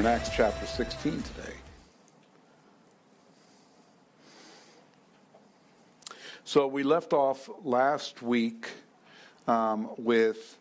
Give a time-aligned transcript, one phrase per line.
[0.00, 1.52] We're in Acts chapter 16 today.
[6.42, 8.66] So we left off last week
[9.46, 10.56] um, with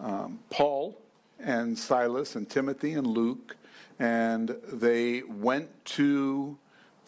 [0.00, 0.96] um, Paul
[1.40, 3.56] and Silas and Timothy and Luke,
[3.98, 6.56] and they went to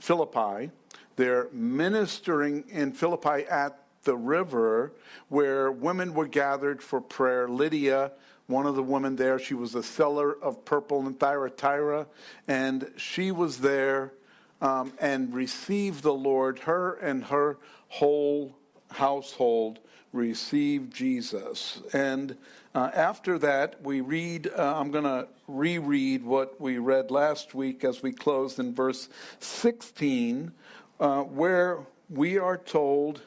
[0.00, 0.72] Philippi.
[1.14, 4.90] They're ministering in Philippi at the river
[5.28, 7.48] where women were gathered for prayer.
[7.48, 8.10] Lydia,
[8.46, 12.06] one of the women there, she was a seller of purple in Thyatira,
[12.46, 14.12] and she was there
[14.60, 16.60] um, and received the Lord.
[16.60, 17.56] Her and her
[17.88, 18.56] whole
[18.90, 19.78] household
[20.12, 21.82] received Jesus.
[21.92, 22.36] And
[22.74, 27.84] uh, after that, we read, uh, I'm going to reread what we read last week
[27.84, 29.08] as we closed in verse
[29.40, 30.52] 16,
[31.00, 33.22] uh, where we are told,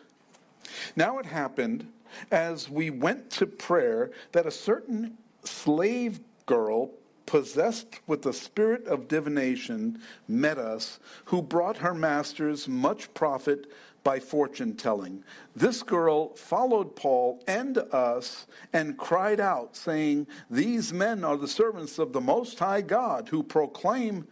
[0.95, 1.87] Now it happened
[2.31, 6.91] as we went to prayer that a certain slave girl
[7.25, 13.67] possessed with the spirit of divination met us, who brought her masters much profit
[14.03, 15.21] by fortune telling.
[15.53, 21.99] This girl followed Paul and us and cried out, saying, These men are the servants
[21.99, 24.25] of the Most High God who proclaim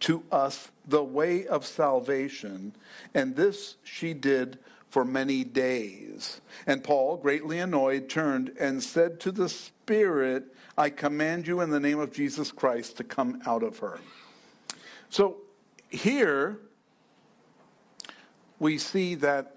[0.00, 2.74] to us the way of salvation.
[3.14, 4.58] And this she did
[4.90, 6.40] for many days.
[6.66, 11.80] And Paul, greatly annoyed, turned and said to the Spirit, I command you in the
[11.80, 13.98] name of Jesus Christ to come out of her.
[15.08, 15.38] So
[15.88, 16.58] here
[18.58, 19.56] we see that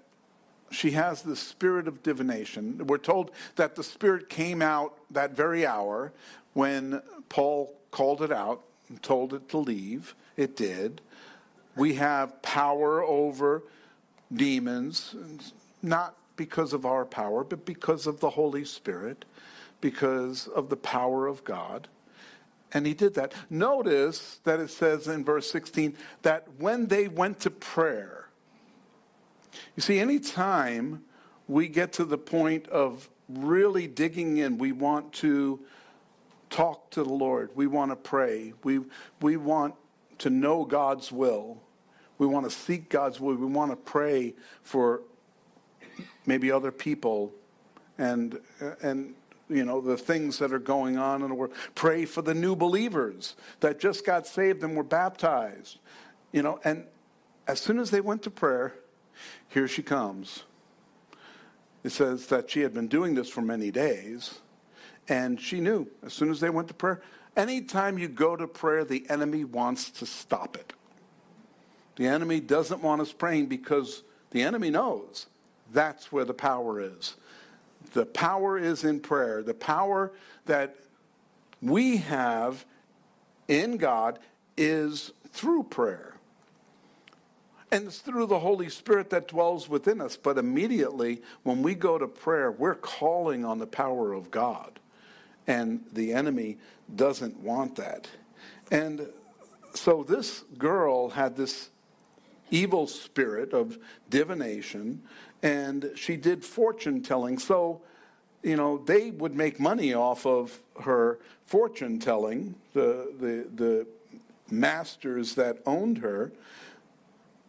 [0.70, 2.86] she has the spirit of divination.
[2.86, 6.12] We're told that the spirit came out that very hour
[6.54, 10.14] when Paul called it out and told it to leave.
[10.36, 11.00] It did.
[11.76, 13.64] We have power over
[14.32, 15.14] demons,
[15.82, 19.24] not because of our power, but because of the Holy Spirit,
[19.80, 21.88] because of the power of God.
[22.72, 23.32] And he did that.
[23.48, 28.28] Notice that it says in verse 16 that when they went to prayer,
[29.76, 31.02] you see, anytime
[31.48, 35.60] we get to the point of really digging in, we want to
[36.48, 38.80] talk to the Lord, we want to pray, we,
[39.20, 39.74] we want
[40.18, 41.60] to know God's will,
[42.20, 45.00] we want to seek God's will, we want to pray for
[46.26, 47.32] maybe other people
[47.96, 48.38] and,
[48.82, 49.14] and
[49.48, 51.54] you know, the things that are going on in the world.
[51.74, 55.78] Pray for the new believers that just got saved and were baptized.
[56.30, 56.84] You know, and
[57.48, 58.74] as soon as they went to prayer,
[59.48, 60.44] here she comes.
[61.82, 64.40] It says that she had been doing this for many days,
[65.08, 67.00] and she knew as soon as they went to prayer.
[67.34, 70.74] Anytime you go to prayer, the enemy wants to stop it.
[72.00, 75.26] The enemy doesn't want us praying because the enemy knows
[75.70, 77.14] that's where the power is.
[77.92, 79.42] The power is in prayer.
[79.42, 80.10] The power
[80.46, 80.76] that
[81.60, 82.64] we have
[83.48, 84.18] in God
[84.56, 86.14] is through prayer.
[87.70, 90.16] And it's through the Holy Spirit that dwells within us.
[90.16, 94.80] But immediately, when we go to prayer, we're calling on the power of God.
[95.46, 96.56] And the enemy
[96.96, 98.08] doesn't want that.
[98.70, 99.06] And
[99.74, 101.68] so this girl had this
[102.50, 103.78] evil spirit of
[104.08, 105.02] divination,
[105.42, 107.38] and she did fortune telling.
[107.38, 107.80] So,
[108.42, 113.86] you know, they would make money off of her fortune telling, the, the, the
[114.50, 116.32] masters that owned her.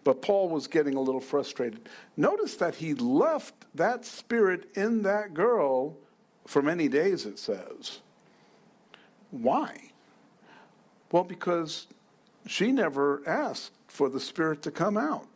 [0.04, 1.88] But Paul was getting a little frustrated.
[2.18, 5.96] Notice that he left that spirit in that girl
[6.48, 8.00] for many days, it says.
[9.30, 9.92] Why?
[11.12, 11.88] Well, because
[12.48, 15.28] she never asked for the spirit to come out.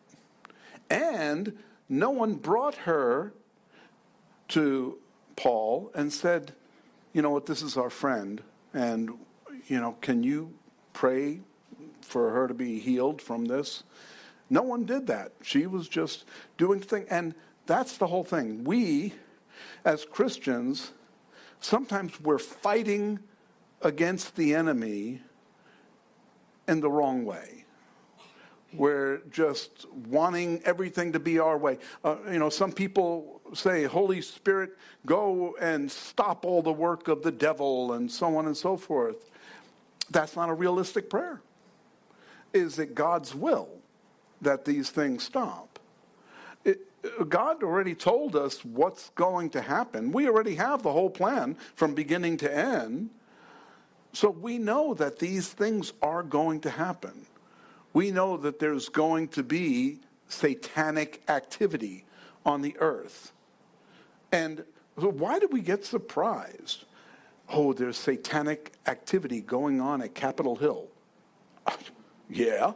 [0.89, 1.57] And
[1.89, 3.33] no one brought her
[4.49, 4.97] to
[5.35, 6.53] Paul and said,
[7.11, 8.41] you know what, this is our friend,
[8.73, 9.11] and,
[9.67, 10.53] you know, can you
[10.93, 11.41] pray
[12.01, 13.83] for her to be healed from this?
[14.49, 15.33] No one did that.
[15.41, 16.25] She was just
[16.57, 17.05] doing thing.
[17.09, 17.35] And
[17.65, 18.63] that's the whole thing.
[18.63, 19.13] We,
[19.83, 20.91] as Christians,
[21.59, 23.19] sometimes we're fighting
[23.81, 25.21] against the enemy
[26.67, 27.64] in the wrong way.
[28.77, 31.77] We're just wanting everything to be our way.
[32.03, 37.23] Uh, you know, some people say, Holy Spirit, go and stop all the work of
[37.23, 39.29] the devil, and so on and so forth.
[40.11, 41.41] That's not a realistic prayer.
[42.53, 43.69] Is it God's will
[44.41, 45.79] that these things stop.
[46.63, 46.79] It,
[47.29, 50.11] God already told us what's going to happen.
[50.11, 53.09] We already have the whole plan from beginning to end.
[54.13, 57.25] So we know that these things are going to happen.
[57.95, 62.05] We know that there's going to be satanic activity
[62.45, 63.31] on the earth.
[64.31, 64.63] And
[64.99, 66.85] so why do we get surprised?
[67.49, 70.87] oh, there's satanic activity going on at Capitol Hill.
[72.29, 72.73] yeah.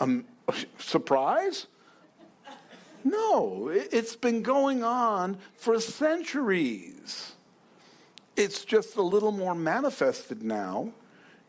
[0.00, 0.24] Um,
[0.78, 1.66] surprise?
[3.04, 7.32] No, it's been going on for centuries.
[8.36, 10.92] It's just a little more manifested now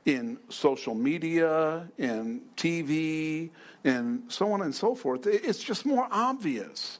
[0.05, 3.49] in social media, in TV,
[3.83, 5.25] and so on and so forth.
[5.27, 6.99] It's just more obvious.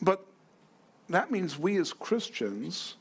[0.00, 0.24] But
[1.08, 2.96] that means we as Christians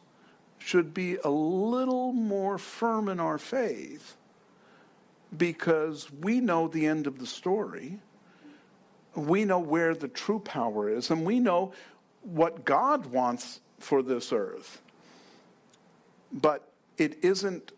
[0.57, 4.17] should be a little more firm in our faith
[5.35, 7.99] because we know the end of the story.
[9.15, 11.73] We know where the true power is, and we know
[12.21, 14.81] what God wants for this earth.
[16.31, 17.71] But it isn't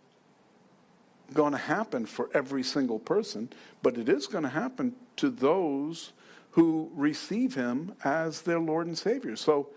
[1.34, 3.50] going to happen for every single person,
[3.82, 6.14] but it is going to happen to those
[6.52, 9.36] who receive him as their Lord and Savior.
[9.36, 9.70] So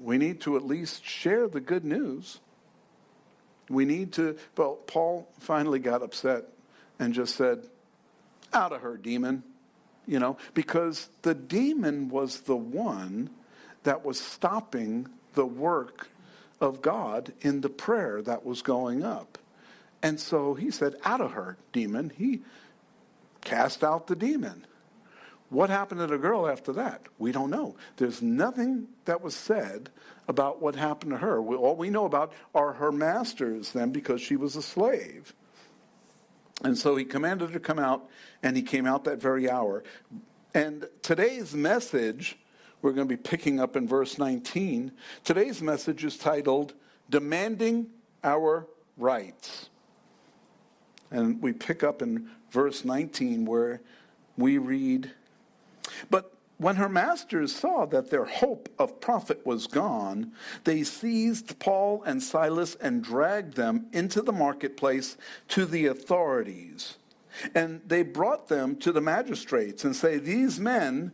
[0.00, 2.40] we need to at least share the good news.
[3.68, 6.44] We need to, well, Paul finally got upset
[6.98, 7.66] and just said,
[8.52, 9.42] Out of her, demon.
[10.06, 13.28] You know, because the demon was the one
[13.82, 16.08] that was stopping the work
[16.60, 19.38] of God in the prayer that was going up.
[20.02, 22.12] And so he said, Out of her, demon.
[22.16, 22.42] He
[23.42, 24.66] cast out the demon.
[25.50, 27.02] What happened to the girl after that?
[27.18, 27.76] We don't know.
[27.96, 29.88] There's nothing that was said
[30.28, 31.40] about what happened to her.
[31.40, 35.32] All we know about are her masters then because she was a slave.
[36.62, 38.08] And so he commanded her to come out,
[38.42, 39.84] and he came out that very hour.
[40.52, 42.36] And today's message,
[42.82, 44.92] we're going to be picking up in verse 19.
[45.24, 46.74] Today's message is titled
[47.08, 47.86] Demanding
[48.22, 48.66] Our
[48.96, 49.70] Rights.
[51.10, 53.80] And we pick up in verse 19 where
[54.36, 55.12] we read,
[56.10, 60.32] But when her masters saw that their hope of profit was gone,
[60.64, 65.16] they seized Paul and Silas and dragged them into the marketplace
[65.48, 66.96] to the authorities.
[67.54, 71.12] And they brought them to the magistrates and say, These men,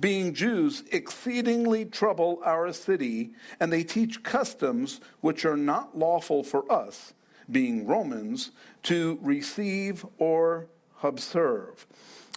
[0.00, 6.70] being Jews, exceedingly trouble our city, and they teach customs which are not lawful for
[6.72, 7.12] us
[7.50, 8.50] being Romans,
[8.84, 10.66] to receive or
[11.02, 11.86] observe.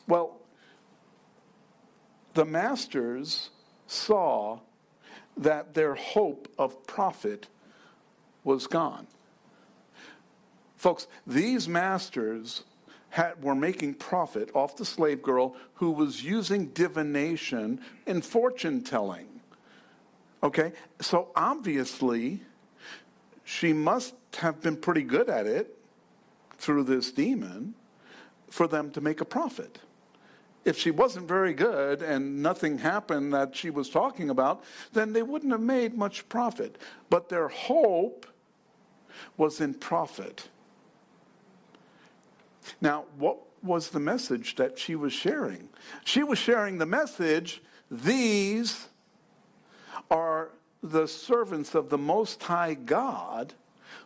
[0.07, 0.39] Well,
[2.33, 3.49] the masters
[3.87, 4.59] saw
[5.37, 7.47] that their hope of profit
[8.43, 9.07] was gone.
[10.77, 12.63] Folks, these masters
[13.09, 19.27] had, were making profit off the slave girl who was using divination and fortune telling.
[20.41, 20.71] Okay?
[20.99, 22.41] So obviously,
[23.43, 25.77] she must have been pretty good at it
[26.57, 27.73] through this demon
[28.49, 29.79] for them to make a profit.
[30.63, 34.63] If she wasn't very good and nothing happened that she was talking about,
[34.93, 36.77] then they wouldn't have made much profit.
[37.09, 38.27] But their hope
[39.37, 40.49] was in profit.
[42.79, 45.69] Now, what was the message that she was sharing?
[46.03, 48.87] She was sharing the message these
[50.09, 50.51] are
[50.81, 53.53] the servants of the Most High God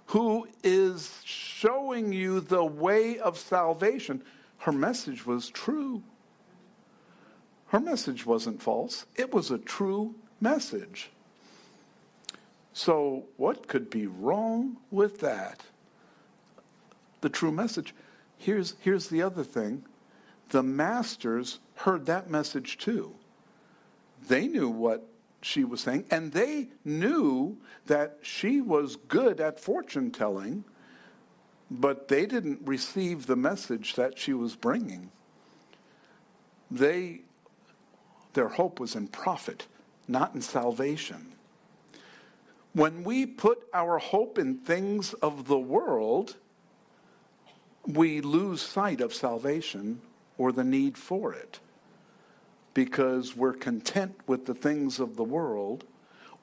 [0.07, 4.23] who is showing you the way of salvation.
[4.59, 6.03] Her message was true.
[7.67, 11.09] Her message wasn't false, it was a true message.
[12.73, 15.61] So, what could be wrong with that?
[17.21, 17.95] The true message.
[18.37, 19.85] Here's, here's the other thing
[20.49, 23.15] the masters heard that message too.
[24.27, 25.07] They knew what
[25.45, 30.63] she was saying, and they knew that she was good at fortune telling,
[31.69, 35.11] but they didn't receive the message that she was bringing.
[36.71, 37.21] They,
[38.33, 39.67] their hope was in profit,
[40.07, 41.33] not in salvation.
[42.73, 46.37] When we put our hope in things of the world,
[47.85, 50.01] we lose sight of salvation
[50.39, 51.59] or the need for it
[52.75, 55.85] because we're content with the things of the world,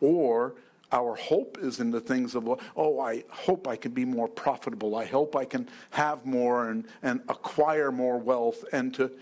[0.00, 0.54] or
[0.90, 4.96] our hope is in the things of, oh, I hope I can be more profitable.
[4.96, 9.12] I hope I can have more and, and acquire more wealth and to.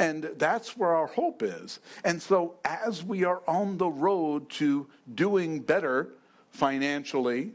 [0.00, 1.80] And that's where our hope is.
[2.04, 6.10] And so, as we are on the road to doing better
[6.50, 7.50] financially,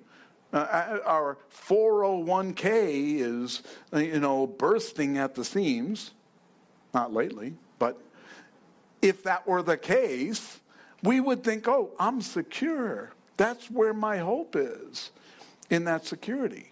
[0.52, 6.12] uh, our 401k is, you know, bursting at the seams.
[6.94, 7.98] Not lately, but
[9.04, 10.62] if that were the case,
[11.04, 13.12] we would think, oh, I'm secure.
[13.36, 15.12] That's where my hope is,
[15.70, 16.72] in that security.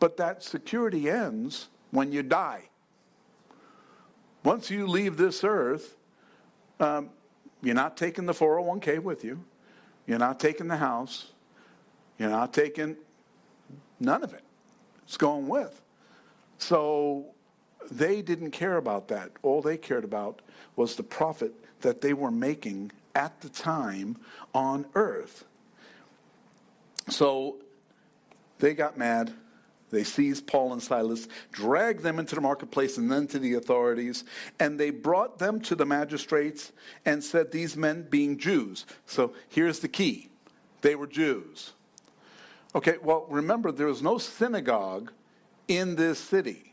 [0.00, 2.62] But that security ends when you die.
[4.42, 5.94] Once you leave this earth,
[6.80, 7.10] um,
[7.62, 9.44] you're not taking the 401k with you.
[10.08, 11.30] You're not taking the house.
[12.18, 12.96] You're not taking
[14.00, 14.42] none of it.
[15.04, 15.80] It's going with.
[16.58, 17.26] So
[17.90, 19.32] they didn't care about that.
[19.42, 20.42] All they cared about
[20.76, 24.16] was the profit that they were making at the time
[24.54, 25.44] on earth.
[27.08, 27.56] So
[28.58, 29.32] they got mad.
[29.90, 34.24] They seized Paul and Silas, dragged them into the marketplace and then to the authorities,
[34.58, 36.72] and they brought them to the magistrates
[37.04, 38.86] and said, These men being Jews.
[39.04, 40.30] So here's the key
[40.80, 41.72] they were Jews.
[42.74, 45.12] Okay, well, remember, there was no synagogue
[45.68, 46.71] in this city.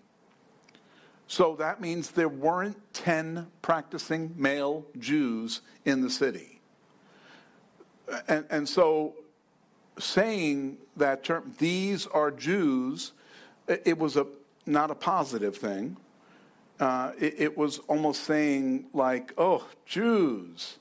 [1.30, 6.60] So that means there weren't 10 practicing male Jews in the city.
[8.28, 9.14] And, and so
[10.00, 13.12] saying that term, these are Jews,
[13.68, 14.26] it was a,
[14.66, 15.98] not a positive thing.
[16.80, 20.80] Uh, it, it was almost saying, like, oh, Jews.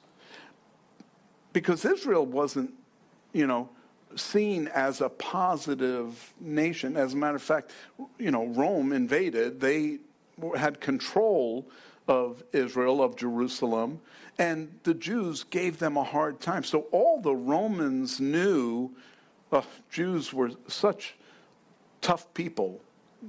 [1.53, 2.73] Because Israel wasn't,
[3.35, 3.69] you know,
[4.17, 6.97] seen as a positive nation.
[6.97, 7.71] As a matter of fact,
[8.19, 9.99] you know, Rome invaded, they
[10.57, 11.69] had control
[12.07, 14.01] of Israel, of Jerusalem,
[14.39, 16.65] and the Jews gave them a hard time.
[16.65, 18.91] So all the Romans knew
[19.53, 21.15] uh, Jews were such
[22.01, 22.81] tough people,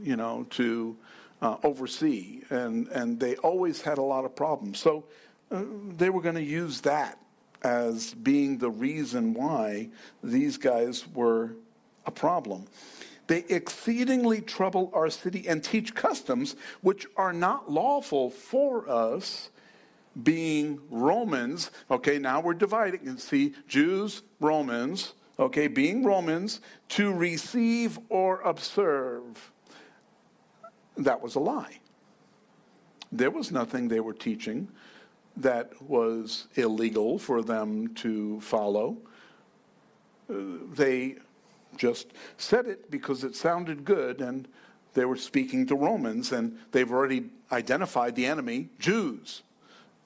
[0.02, 0.96] you know, to
[1.42, 4.80] uh, oversee, and, and they always had a lot of problems.
[4.80, 5.06] So
[5.52, 5.64] uh,
[5.98, 7.18] they were going to use that
[7.64, 9.90] as being the reason why
[10.24, 11.52] these guys were
[12.06, 12.66] a problem.
[13.30, 19.52] They exceedingly trouble our city and teach customs which are not lawful for us,
[20.24, 21.70] being Romans.
[21.92, 23.02] Okay, now we're dividing.
[23.04, 26.60] You see, Jews, Romans, okay, being Romans,
[26.98, 29.52] to receive or observe.
[30.98, 31.78] That was a lie.
[33.12, 34.70] There was nothing they were teaching
[35.38, 38.98] that was illegal for them to follow.
[40.28, 40.34] Uh,
[40.74, 41.18] they
[41.78, 42.08] just
[42.38, 44.48] said it because it sounded good and
[44.94, 49.44] they were speaking to Romans and they've already identified the enemy, Jews.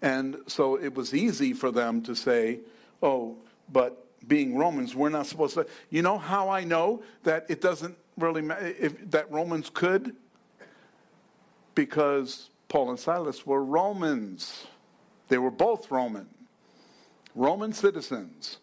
[0.02, 2.60] And so it was easy for them to say,
[3.02, 3.38] oh,
[3.72, 5.66] but being Romans, we're not supposed to.
[5.90, 10.16] You know how I know that it doesn't really matter if that Romans could?
[11.76, 14.68] Because Paul and Silas were Romans.
[15.30, 16.28] They were both Roman,
[17.36, 18.58] Roman citizens.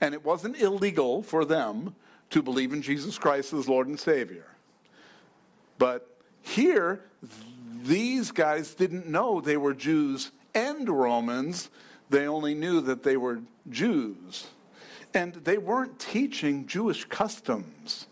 [0.00, 1.94] And it wasn't illegal for them
[2.34, 4.46] to believe in Jesus Christ as Lord and Savior.
[5.78, 7.04] But here,
[7.84, 11.70] these guys didn't know they were Jews and Romans.
[12.10, 14.48] They only knew that they were Jews.
[15.14, 18.08] And they weren't teaching Jewish customs.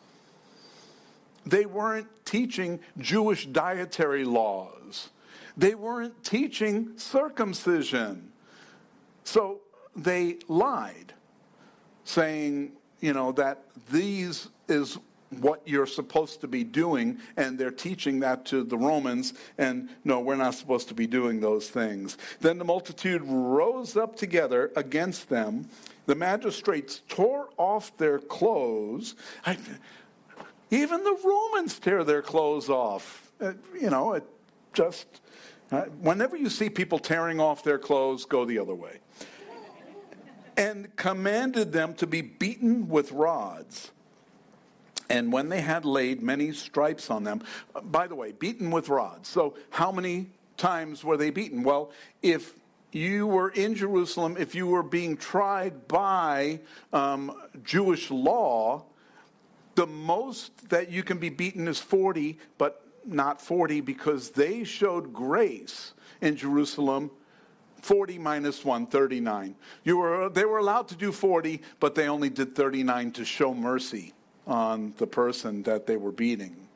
[1.44, 5.10] They weren't teaching Jewish dietary laws.
[5.56, 8.30] They weren't teaching circumcision.
[9.24, 9.62] So
[9.96, 11.12] they lied,
[12.04, 14.98] saying, you know, that these is
[15.40, 20.20] what you're supposed to be doing, and they're teaching that to the Romans, and no,
[20.20, 22.16] we're not supposed to be doing those things.
[22.40, 25.68] Then the multitude rose up together against them.
[26.06, 29.14] The magistrates tore off their clothes.
[29.44, 29.56] I,
[30.70, 33.30] even the Romans tear their clothes off.
[33.40, 34.24] Uh, you know, it
[34.74, 35.06] just
[35.70, 39.00] uh, whenever you see people tearing off their clothes, go the other way.
[40.56, 43.90] And commanded them to be beaten with rods.
[45.08, 47.42] And when they had laid many stripes on them,
[47.82, 49.28] by the way, beaten with rods.
[49.28, 51.62] So, how many times were they beaten?
[51.62, 51.90] Well,
[52.22, 52.54] if
[52.92, 56.60] you were in Jerusalem, if you were being tried by
[56.92, 57.32] um,
[57.64, 58.84] Jewish law,
[59.74, 65.12] the most that you can be beaten is 40, but not 40 because they showed
[65.12, 67.10] grace in Jerusalem
[67.82, 69.54] 40 minus 1, 39.
[69.84, 73.52] You were, they were allowed to do 40, but they only did 39 to show
[73.52, 74.14] mercy
[74.46, 76.68] on the person that they were beating.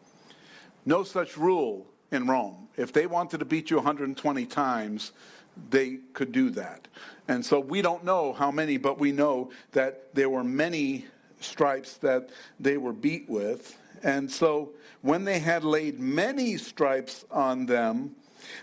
[0.84, 2.68] No such rule in Rome.
[2.76, 5.12] If they wanted to beat you 120 times,
[5.70, 6.88] they could do that.
[7.28, 11.06] And so we don't know how many, but we know that there were many
[11.40, 13.78] stripes that they were beat with.
[14.02, 14.72] And so
[15.02, 18.16] when they had laid many stripes on them,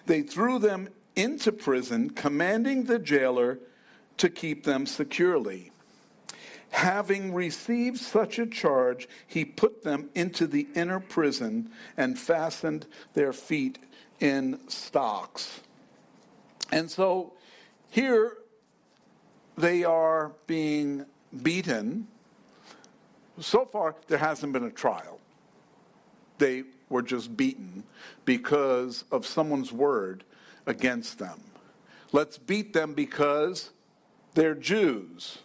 [0.06, 3.60] they threw them into prison, commanding the jailer
[4.18, 5.72] to keep them securely.
[6.72, 13.32] Having received such a charge, he put them into the inner prison and fastened their
[13.32, 13.78] feet
[14.20, 15.62] in stocks.
[16.72, 17.34] And so
[17.90, 18.38] here
[19.56, 21.06] they are being
[21.44, 22.08] beaten.
[23.40, 25.20] So far, there hasn't been a trial
[26.38, 27.84] they were just beaten
[28.26, 30.24] because of someone's word
[30.66, 31.40] against them.
[32.12, 33.72] Let's beat them because
[34.34, 35.40] they're Jews.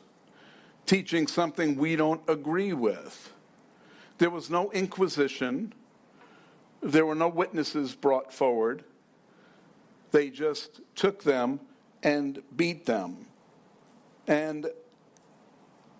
[0.88, 3.30] teaching something we don't agree with.
[4.16, 5.74] There was no inquisition.
[6.80, 8.84] There were no witnesses brought forward.
[10.12, 11.60] They just took them
[12.02, 13.26] and beat them.
[14.26, 14.66] And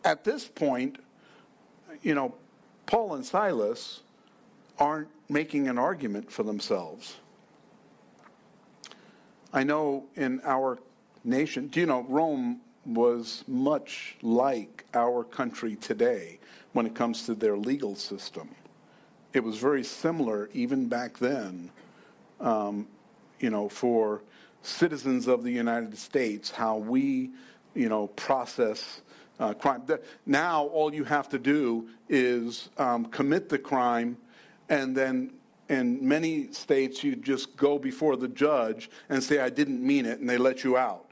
[0.05, 0.99] at this point,
[2.03, 2.35] you know,
[2.87, 4.01] Paul and Silas
[4.79, 7.17] aren't making an argument for themselves.
[9.59, 10.79] I know in our
[11.25, 16.38] nation, do you know, Rome was much like our country today
[16.75, 18.50] when it comes to their legal system.
[19.33, 21.73] It was very similar even back then,
[22.38, 22.87] um,
[23.41, 24.23] you know, for
[24.62, 27.31] citizens of the United States, how we,
[27.75, 29.00] you know, process
[29.41, 29.83] uh, crime.
[30.25, 34.19] Now, all you have to do is um, commit the crime,
[34.69, 35.33] and then
[35.69, 40.21] in many states, you just go before the judge and say, I didn't mean it,
[40.21, 41.11] and they let you out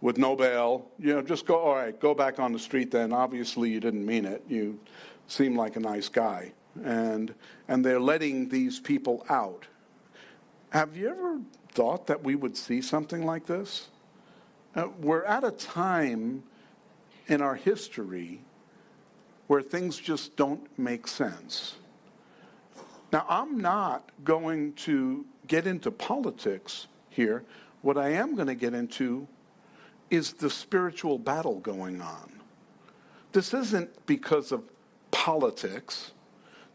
[0.00, 0.86] with no bail.
[0.98, 3.12] You know, just go, all right, go back on the street then.
[3.12, 4.44] Obviously, you didn't mean it.
[4.48, 4.78] You
[5.26, 6.52] seem like a nice guy.
[6.84, 7.34] And,
[7.68, 9.66] and they're letting these people out.
[10.70, 11.40] Have you ever
[11.72, 13.88] thought that we would see something like this?
[14.76, 16.44] Uh, we're at a time
[17.26, 18.40] in our history
[19.48, 21.74] where things just don't make sense.
[23.12, 27.44] Now, I'm not going to get into politics here.
[27.82, 29.26] What I am going to get into
[30.10, 32.32] is the spiritual battle going on.
[33.32, 34.62] This isn't because of
[35.10, 36.12] politics.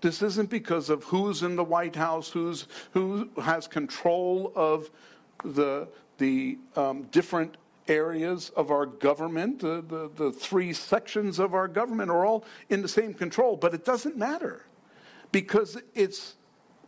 [0.01, 4.89] This isn't because of who's in the White House, who's, who has control of
[5.43, 5.87] the,
[6.17, 7.55] the um, different
[7.87, 9.59] areas of our government.
[9.59, 13.73] The, the, the three sections of our government are all in the same control, but
[13.73, 14.65] it doesn't matter
[15.35, 16.35] because it's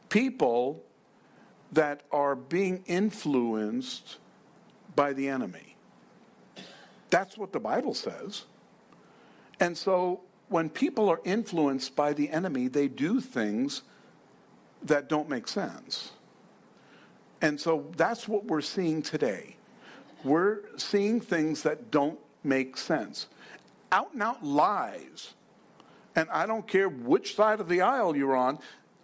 [0.08, 0.82] people
[1.74, 4.20] that are being influenced
[4.96, 5.76] by the enemy.
[7.10, 8.46] That's what the Bible says.
[9.60, 13.82] And so when people are influenced by the enemy, they do things
[14.82, 16.14] that don't make sense.
[17.42, 19.58] And so that's what we're seeing today.
[20.24, 23.28] We're seeing things that don't make sense.
[23.92, 25.34] Out and out lies.
[26.18, 28.58] And I don't care which side of the aisle you're on,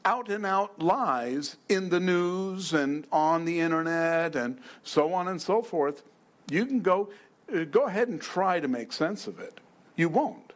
[0.03, 5.39] out and out lies in the news and on the internet and so on and
[5.39, 6.01] so forth.
[6.49, 7.11] You can go,
[7.55, 9.59] uh, go ahead and try to make sense of it.
[9.95, 10.53] You won't.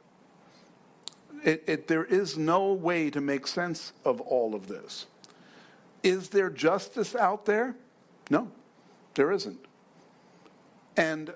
[1.43, 5.06] It, it, there is no way to make sense of all of this.
[6.02, 7.76] Is there justice out there?
[8.32, 8.52] No,
[9.13, 9.63] there isn't.
[10.98, 11.34] And,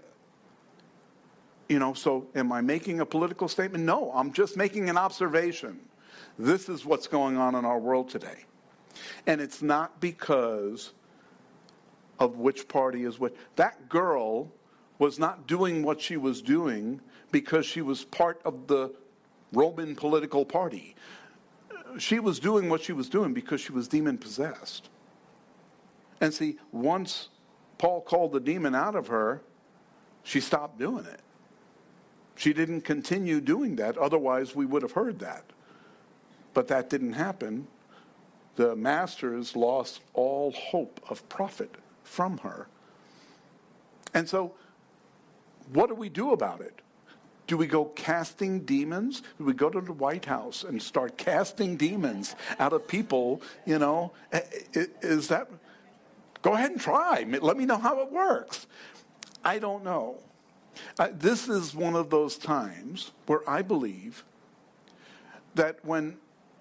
[1.71, 3.85] you know, so am I making a political statement?
[3.85, 5.79] No, I'm just making an observation.
[6.37, 8.43] This is what's going on in our world today.
[9.25, 10.91] And it's not because
[12.19, 13.33] of which party is which.
[13.55, 14.51] That girl
[14.99, 16.99] was not doing what she was doing
[17.31, 18.93] because she was part of the
[19.53, 20.93] Roman political party.
[21.97, 24.89] She was doing what she was doing because she was demon possessed.
[26.19, 27.29] And see, once
[27.77, 29.41] Paul called the demon out of her,
[30.23, 31.21] she stopped doing it.
[32.35, 35.43] She didn't continue doing that, otherwise, we would have heard that.
[36.53, 37.67] But that didn't happen.
[38.55, 42.67] The masters lost all hope of profit from her.
[44.13, 44.53] And so,
[45.71, 46.81] what do we do about it?
[47.47, 49.23] Do we go casting demons?
[49.37, 53.41] Do we go to the White House and start casting demons out of people?
[53.65, 54.13] You know,
[55.01, 55.49] is that.
[56.41, 57.25] Go ahead and try.
[57.41, 58.67] Let me know how it works.
[59.43, 60.17] I don't know.
[60.97, 64.23] Uh, this is one of those times where I believe
[65.55, 66.17] that when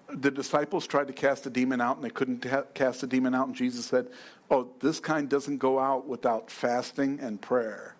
[0.09, 3.33] the disciples tried to cast a demon out and they couldn't ta- cast a demon
[3.33, 4.07] out, and Jesus said,
[4.49, 7.95] Oh, this kind doesn't go out without fasting and prayer.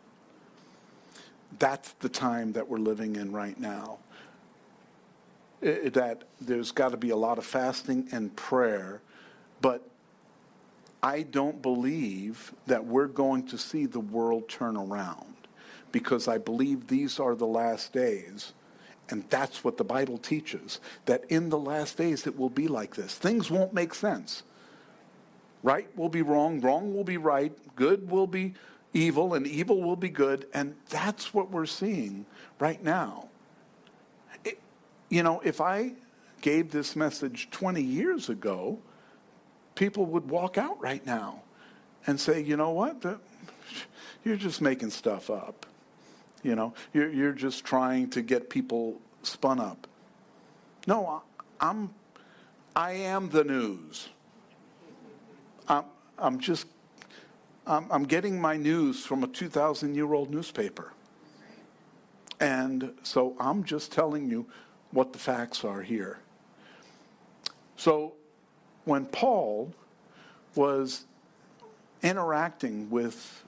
[1.60, 4.00] That's the time that we're living in right now.
[5.62, 9.02] It, that there's got to be a lot of fasting and prayer,
[9.62, 9.88] but
[11.04, 15.36] I don't believe that we're going to see the world turn around
[15.92, 18.54] because I believe these are the last days.
[19.10, 22.96] And that's what the Bible teaches that in the last days it will be like
[22.96, 23.16] this.
[23.16, 24.44] Things won't make sense.
[25.64, 28.54] Right will be wrong, wrong will be right, good will be
[28.94, 30.48] evil, and evil will be good.
[30.54, 32.26] And that's what we're seeing
[32.58, 33.28] right now.
[34.44, 34.60] It,
[35.10, 35.94] you know, if I
[36.42, 38.80] gave this message 20 years ago,
[39.76, 41.44] people would walk out right now
[42.08, 43.04] and say, you know what?
[44.24, 45.66] You're just making stuff up.
[46.44, 49.88] You know, you're, you're just trying to get people spun up.
[50.88, 51.22] No,
[51.60, 51.94] I'm,
[52.76, 54.10] I am the news.
[55.68, 55.86] I'm,
[56.18, 56.68] I'm just,
[57.68, 60.94] I'm, I'm getting my news from a 2,000 year old newspaper.
[62.40, 64.48] And so I'm just telling you
[64.90, 66.18] what the facts are here.
[67.76, 68.14] So
[68.86, 69.74] when Paul
[70.56, 71.06] was
[72.02, 73.44] interacting with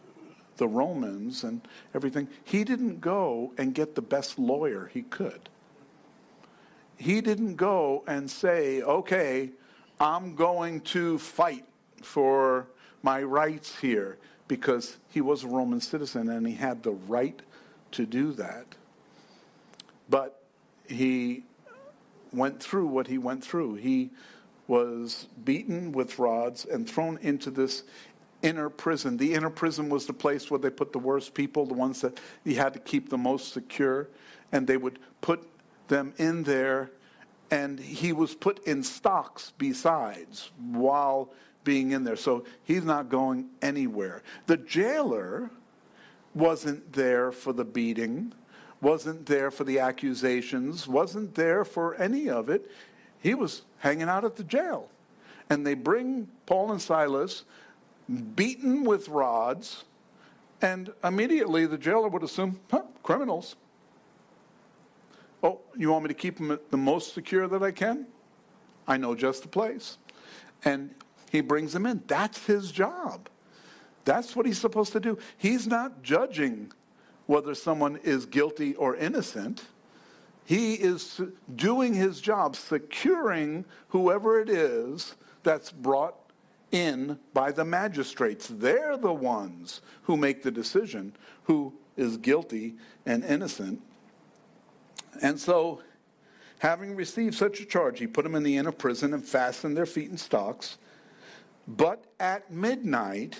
[0.63, 1.59] the Romans and
[1.93, 5.49] everything, he didn't go and get the best lawyer he could.
[6.95, 9.51] He didn't go and say, okay,
[9.99, 11.65] I'm going to fight
[12.01, 12.67] for
[13.01, 17.41] my rights here because he was a Roman citizen and he had the right
[17.91, 18.65] to do that.
[20.09, 20.43] But
[20.87, 21.43] he
[22.31, 23.75] went through what he went through.
[23.75, 24.11] He
[24.67, 27.83] was beaten with rods and thrown into this
[28.43, 29.17] inner prison.
[29.17, 32.19] The inner prison was the place where they put the worst people, the ones that
[32.43, 34.09] you had to keep the most secure,
[34.51, 35.47] and they would put
[35.87, 36.91] them in there.
[37.49, 41.31] And he was put in stocks besides while
[41.63, 42.15] being in there.
[42.15, 44.21] So he's not going anywhere.
[44.47, 45.49] The jailer
[46.35, 48.33] wasn't there for the beating,
[48.81, 52.69] wasn't there for the accusations, wasn't there for any of it.
[53.21, 54.89] He was hanging out at the jail.
[55.49, 57.43] And they bring Paul and Silas
[58.35, 59.83] beaten with rods,
[60.61, 63.55] and immediately the jailer would assume, huh, criminals.
[65.41, 68.07] Oh, you want me to keep them the most secure that I can?
[68.87, 69.97] I know just the place.
[70.63, 70.93] And
[71.31, 72.03] he brings them in.
[72.07, 73.27] That's his job.
[74.05, 75.17] That's what he's supposed to do.
[75.37, 76.71] He's not judging
[77.25, 79.63] whether someone is guilty or innocent.
[80.45, 81.21] He is
[81.55, 86.15] doing his job, securing whoever it is that's brought
[86.73, 88.47] in by the magistrates.
[88.47, 93.81] They're the ones who make the decision who is guilty and innocent.
[95.21, 95.81] And so,
[96.59, 99.85] having received such a charge, he put them in the inner prison and fastened their
[99.85, 100.77] feet in stocks.
[101.67, 103.37] But at midnight,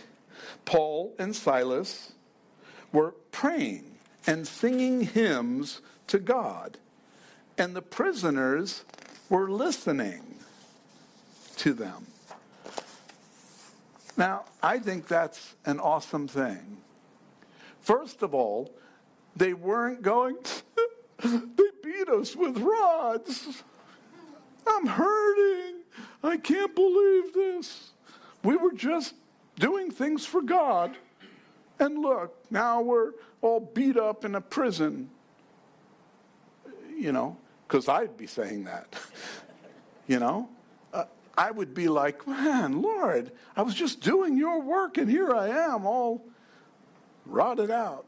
[0.66, 2.14] Paul and Silas
[2.92, 6.78] were praying and singing hymns to God,
[7.58, 8.84] and the prisoners
[9.30, 10.22] were listening
[11.58, 12.06] to them.
[14.16, 16.78] Now, I think that's an awesome thing.
[17.82, 18.72] First of all,
[19.36, 20.38] they weren't going,
[21.24, 23.64] they beat us with rods.
[24.68, 25.82] I'm hurting.
[26.24, 27.92] I can't believe this.
[28.44, 29.16] We were just
[29.58, 30.96] doing things for God.
[31.80, 35.10] And look, now we're all beat up in a prison.
[36.96, 38.96] You know, because I'd be saying that.
[40.08, 40.48] you know?
[41.36, 45.50] I would be like, man, Lord, I was just doing your work and here I
[45.50, 46.26] am all
[47.26, 48.06] rotted out.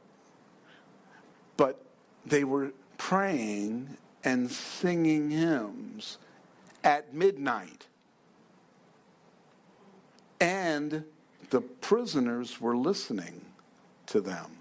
[1.57, 1.81] But
[2.25, 6.17] they were praying and singing hymns
[6.83, 7.87] at midnight.
[10.39, 11.03] And
[11.49, 13.41] the prisoners were listening
[14.07, 14.51] to them.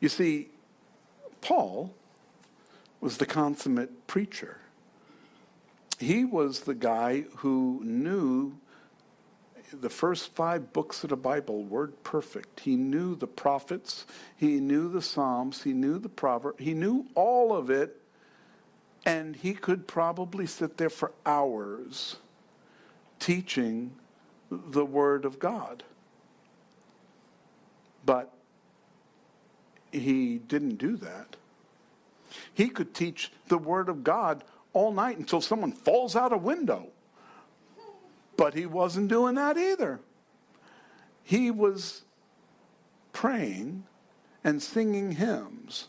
[0.00, 0.48] You see,
[1.40, 1.94] Paul
[3.00, 4.58] was the consummate preacher.
[6.02, 8.54] He was the guy who knew
[9.72, 12.58] the first five books of the Bible word perfect.
[12.58, 14.04] He knew the prophets,
[14.36, 18.00] he knew the Psalms, he knew the proverb, he knew all of it,
[19.06, 22.16] and he could probably sit there for hours
[23.20, 23.92] teaching
[24.50, 25.84] the Word of God.
[28.04, 28.32] But
[29.92, 31.36] he didn't do that.
[32.52, 36.88] He could teach the Word of God all night until someone falls out a window.
[38.36, 40.00] But he wasn't doing that either.
[41.22, 42.02] He was
[43.12, 43.84] praying
[44.42, 45.88] and singing hymns.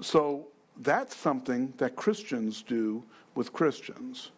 [0.00, 3.02] So that's something that Christians do
[3.34, 4.30] with Christians.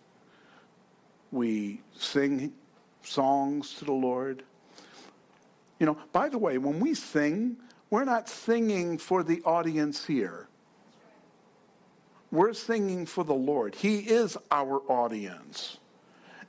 [1.31, 2.53] We sing
[3.03, 4.43] songs to the Lord.
[5.79, 7.57] You know, by the way, when we sing,
[7.89, 10.50] we're not singing for the audience here.
[12.31, 13.75] We're singing for the Lord.
[13.75, 15.79] He is our audience.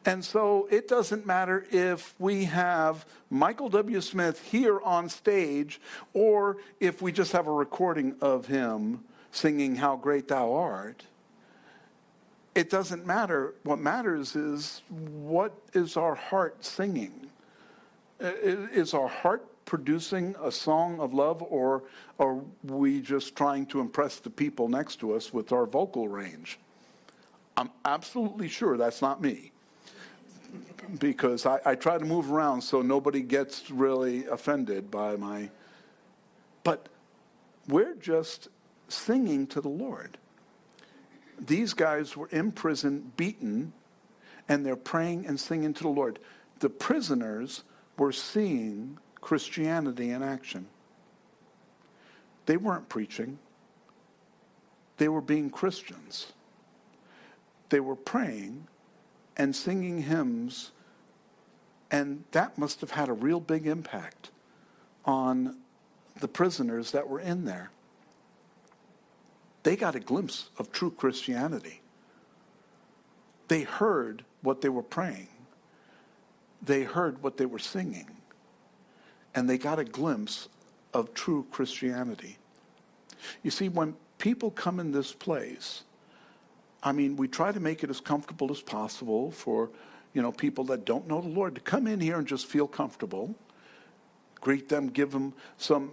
[0.05, 4.01] And so it doesn't matter if we have Michael W.
[4.01, 5.79] Smith here on stage
[6.13, 11.03] or if we just have a recording of him singing How Great Thou Art
[12.53, 13.53] it doesn't matter.
[13.63, 17.29] What matters is what is our heart singing?
[18.19, 21.83] Is our heart producing a song of love, or
[22.19, 26.59] are we just trying to impress the people next to us with our vocal range?
[27.57, 29.51] I'm absolutely sure that's not me.
[30.99, 35.49] Because I, I try to move around so nobody gets really offended by my.
[36.63, 36.89] But
[37.67, 38.49] we're just
[38.89, 40.17] singing to the Lord
[41.47, 43.73] these guys were in prison, beaten,
[44.47, 46.19] and they're praying and singing to the Lord.
[46.59, 47.63] The prisoners
[47.97, 50.67] were seeing Christianity in action.
[52.47, 53.39] they weren't preaching,
[54.97, 56.33] they were being Christians.
[57.69, 58.67] They were praying
[59.37, 60.71] and singing hymns,
[61.89, 64.29] and that must have had a real big impact
[65.05, 65.57] on
[66.19, 67.71] the prisoners that were in there.
[69.63, 71.81] They got a glimpse of true Christianity.
[73.47, 75.29] They heard what they were praying.
[76.61, 78.09] They heard what they were singing.
[79.33, 80.49] And they got a glimpse
[80.93, 82.37] of true Christianity.
[83.43, 85.83] You see, when people come in this place,
[86.83, 89.69] I mean, we try to make it as comfortable as possible for,
[90.13, 92.67] you know, people that don't know the Lord to come in here and just feel
[92.67, 93.35] comfortable.
[94.39, 95.91] Greet them, give them some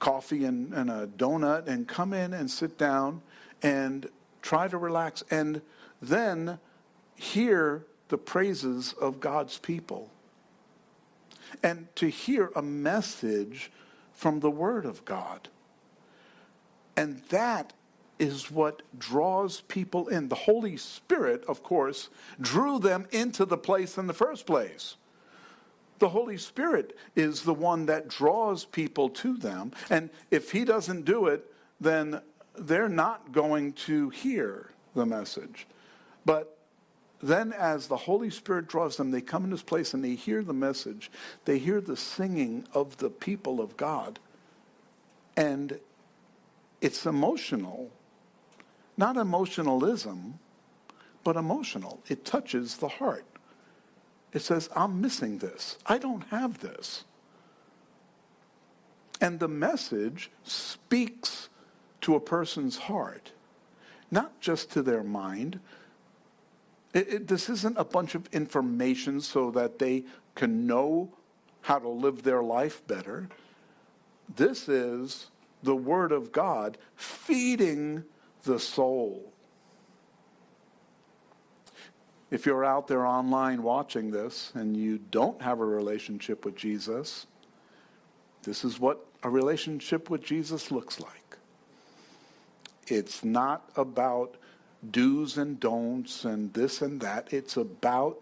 [0.00, 3.22] coffee and, and a donut, and come in and sit down
[3.62, 4.08] and
[4.42, 5.22] try to relax.
[5.30, 5.62] And
[6.02, 6.58] then
[7.14, 10.10] hear the praises of God's people.
[11.64, 13.72] And to hear a message
[14.12, 15.48] from the Word of God.
[16.96, 17.72] And that
[18.18, 20.28] is what draws people in.
[20.28, 24.96] The Holy Spirit, of course, drew them into the place in the first place.
[25.98, 29.72] The Holy Spirit is the one that draws people to them.
[29.90, 31.50] And if He doesn't do it,
[31.80, 32.20] then
[32.56, 35.66] they're not going to hear the message.
[36.24, 36.53] But
[37.24, 40.42] then, as the Holy Spirit draws them, they come in this place and they hear
[40.42, 41.10] the message.
[41.44, 44.18] They hear the singing of the people of God.
[45.36, 45.78] And
[46.80, 47.90] it's emotional.
[48.96, 50.38] Not emotionalism,
[51.24, 52.00] but emotional.
[52.08, 53.24] It touches the heart.
[54.32, 55.78] It says, I'm missing this.
[55.86, 57.04] I don't have this.
[59.20, 61.48] And the message speaks
[62.02, 63.32] to a person's heart,
[64.10, 65.60] not just to their mind.
[66.94, 70.04] It, it, this isn't a bunch of information so that they
[70.34, 71.12] can know
[71.62, 73.28] how to live their life better.
[74.34, 75.30] This is
[75.62, 78.04] the Word of God feeding
[78.44, 79.32] the soul.
[82.30, 87.26] If you're out there online watching this and you don't have a relationship with Jesus,
[88.42, 91.38] this is what a relationship with Jesus looks like.
[92.86, 94.36] It's not about
[94.92, 97.32] do's and don'ts and this and that.
[97.32, 98.18] It's about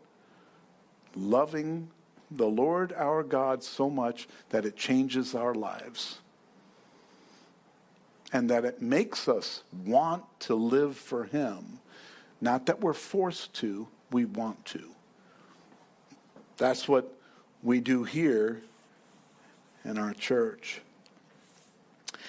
[1.14, 1.88] loving
[2.31, 6.18] the Lord our God so much that it changes our lives.
[8.33, 11.81] And that it makes us want to live for Him.
[12.40, 14.90] Not that we're forced to, we want to.
[16.57, 17.12] That's what
[17.62, 18.62] we do here
[19.85, 20.81] in our church.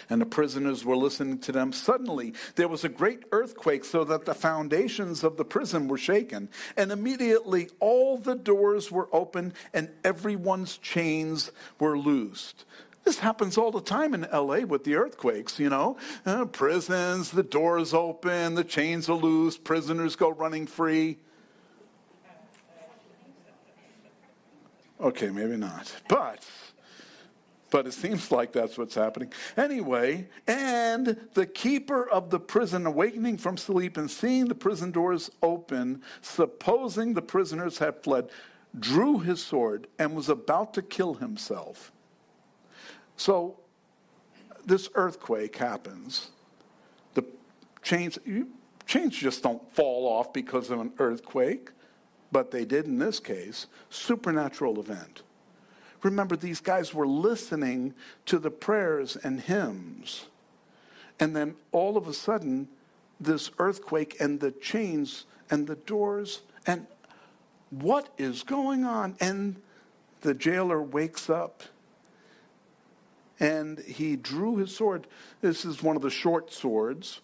[0.10, 1.72] And the prisoners were listening to them.
[1.72, 6.50] Suddenly, there was a great earthquake, so that the foundations of the prison were shaken.
[6.78, 12.66] And immediately, all the doors were open and everyone's chains were loosed.
[13.04, 15.98] This happens all the time in LA with the earthquakes, you know.
[16.26, 21.18] Uh, prisons, the doors open, the chains are loose, prisoners go running free.
[25.02, 25.94] Okay, maybe not.
[26.08, 26.46] But
[27.74, 29.34] but it seems like that's what's happening.
[29.58, 35.32] Anyway, and the keeper of the prison, awakening from sleep and seeing the prison doors
[35.42, 38.30] open, supposing the prisoners had fled,
[38.80, 41.92] drew his sword and was about to kill himself.
[43.18, 43.58] So
[44.64, 46.30] this earthquake happens.
[47.16, 47.26] The
[47.82, 48.20] chains,
[48.86, 51.72] chains just don't fall off because of an earthquake
[52.34, 55.22] but they did in this case, supernatural event.
[56.04, 57.94] Remember, these guys were listening
[58.26, 60.26] to the prayers and hymns.
[61.20, 62.68] And then all of a sudden,
[63.20, 66.88] this earthquake and the chains and the doors, and
[67.70, 69.16] what is going on?
[69.20, 69.62] And
[70.22, 71.64] the jailer wakes up
[73.40, 75.08] and he drew his sword.
[75.42, 77.22] This is one of the short swords.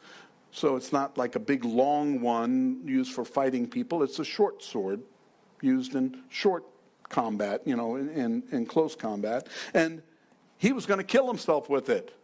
[0.52, 4.04] So it's not like a big long one used for fighting people.
[4.04, 5.02] It's a short sword
[5.62, 6.66] used in short
[7.10, 9.48] combat, you know, in, in, in close combat.
[9.74, 10.02] And
[10.58, 12.16] he was going to kill himself with it.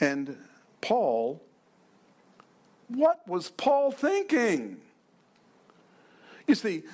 [0.00, 0.36] And
[0.80, 1.42] Paul,
[2.88, 4.78] what was Paul thinking?
[6.46, 6.84] You see,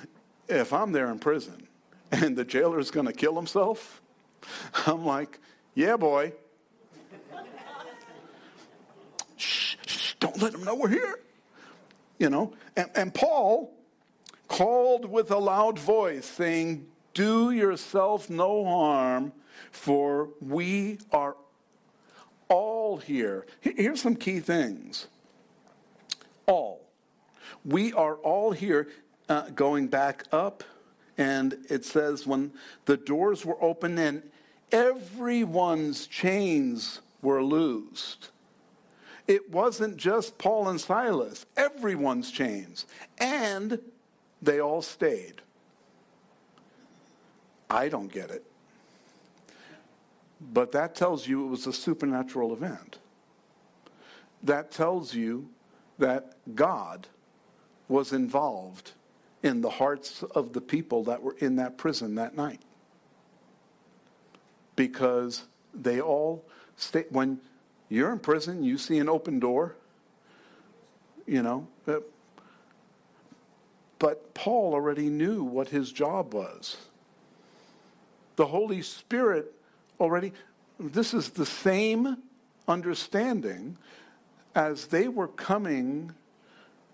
[0.49, 1.67] if I'm there in prison
[2.11, 4.01] and the jailer is going to kill himself,
[4.87, 5.39] I'm like,
[5.75, 6.33] yeah, boy,
[9.37, 9.75] Shh,
[10.19, 11.19] Don't let them know we're here.
[12.17, 13.74] You know, and, and Paul
[14.55, 19.33] called with a loud voice, saying, Do yourself no harm,
[19.71, 21.35] for we are
[22.47, 23.45] all here.
[23.59, 25.07] Here's some key things.
[26.45, 26.87] All.
[27.65, 28.87] We are all here
[29.27, 30.63] uh, going back up,
[31.17, 32.53] and it says, When
[32.85, 34.23] the doors were open, and
[34.71, 38.29] everyone's chains were loosed.
[39.27, 42.85] It wasn't just Paul and Silas, everyone's chains.
[43.17, 43.79] And
[44.41, 45.41] they all stayed.
[47.69, 48.45] I don't get it.
[50.39, 52.99] But that tells you it was a supernatural event.
[54.43, 55.49] That tells you
[55.97, 57.07] that God
[57.87, 58.91] was involved
[59.41, 62.61] in the hearts of the people that were in that prison that night.
[64.75, 66.43] Because they all
[66.77, 67.39] stay when
[67.89, 69.75] you're in prison, you see an open door,
[71.25, 71.67] you know.
[71.87, 71.99] Uh,
[73.99, 76.77] But Paul already knew what his job was.
[78.35, 79.53] The Holy Spirit
[79.99, 80.33] already,
[80.79, 82.17] this is the same
[82.67, 83.77] understanding
[84.53, 86.13] as they were coming,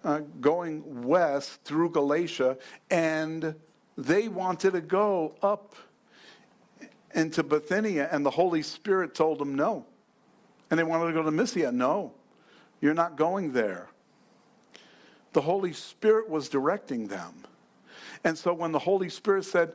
[0.04, 2.58] uh, going west through Galatia,
[2.90, 3.56] and
[3.98, 5.76] they wanted to go up
[7.14, 9.86] into Bithynia, and the Holy Spirit told them no.
[10.70, 11.72] And they wanted to go to Mysia.
[11.72, 12.14] No,
[12.80, 13.91] you're not going there.
[15.34, 17.34] The Holy Spirit was directing them.
[18.24, 19.74] And so when the Holy Spirit said,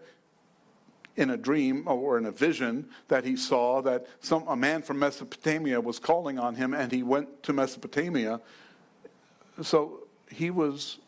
[1.17, 4.99] in a dream or in a vision that he saw that some, a man from
[4.99, 8.41] Mesopotamia was calling on him and he went to Mesopotamia.
[9.63, 10.99] So he was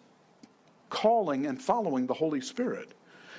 [0.89, 2.95] calling and following the Holy Spirit.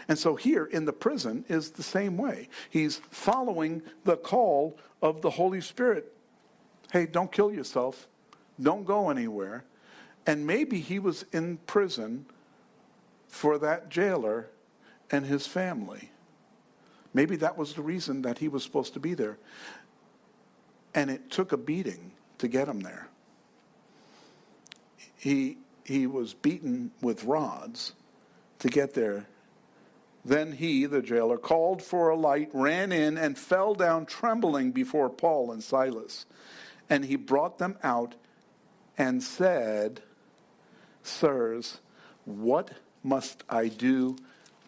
[0.07, 2.49] And so here in the prison is the same way.
[2.69, 6.13] He's following the call of the Holy Spirit.
[6.91, 8.07] Hey, don't kill yourself.
[8.61, 9.63] Don't go anywhere.
[10.25, 12.25] And maybe he was in prison
[13.27, 14.49] for that jailer
[15.11, 16.11] and his family.
[17.13, 19.37] Maybe that was the reason that he was supposed to be there.
[20.93, 23.07] And it took a beating to get him there.
[25.15, 27.93] He, he was beaten with rods
[28.59, 29.27] to get there.
[30.23, 35.09] Then he, the jailer, called for a light, ran in, and fell down trembling before
[35.09, 36.25] Paul and Silas.
[36.89, 38.15] And he brought them out
[38.97, 40.01] and said,
[41.03, 41.79] Sirs,
[42.25, 42.71] what
[43.03, 44.17] must I do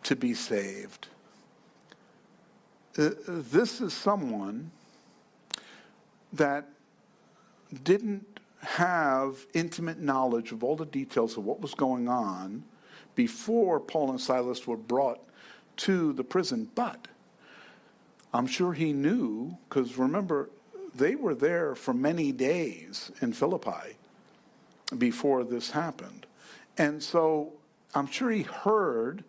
[0.04, 1.08] to be saved?
[2.98, 4.72] Uh, this is someone
[6.34, 6.68] that
[7.84, 12.64] didn't have intimate knowledge of all the details of what was going on
[13.16, 15.20] before Paul and Silas were brought
[15.78, 16.70] to the prison.
[16.76, 17.08] But
[18.34, 20.50] I'm sure he knew, because remember,
[20.94, 23.98] they were there for many days in Philippi
[24.98, 26.26] before this happened.
[26.78, 27.54] And so
[27.94, 29.24] I'm sure he heard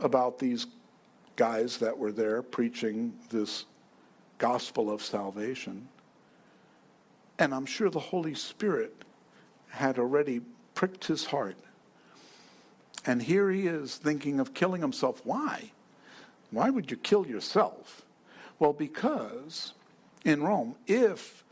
[0.00, 0.66] about these
[1.36, 3.64] guys that were there preaching this
[4.38, 5.88] gospel of salvation.
[7.38, 9.04] And I'm sure the Holy Spirit
[9.68, 10.40] had already
[10.74, 11.56] pricked his heart.
[13.04, 15.20] And here he is thinking of killing himself.
[15.24, 15.70] Why?
[16.50, 18.04] Why would you kill yourself?
[18.58, 19.74] Well, because
[20.24, 21.44] in Rome, if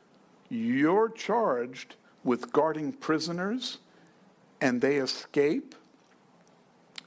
[0.49, 3.79] you're charged with guarding prisoners
[4.61, 5.75] and they escape,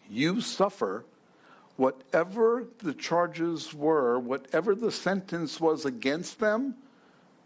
[0.09, 1.03] you suffer
[1.75, 6.75] whatever the charges were, whatever the sentence was against them,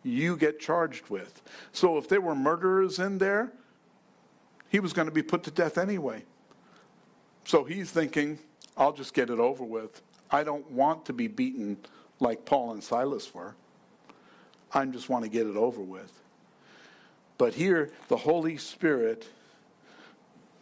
[0.04, 1.42] you get charged with.
[1.72, 3.52] So if there were murderers in there,
[4.70, 6.24] he was going to be put to death anyway.
[7.44, 8.40] So he's thinking,
[8.78, 10.02] I'll just get it over with.
[10.30, 11.78] I don't want to be beaten
[12.20, 13.56] like Paul and Silas were.
[14.74, 16.12] I just want to get it over with.
[17.42, 19.28] But here, the Holy Spirit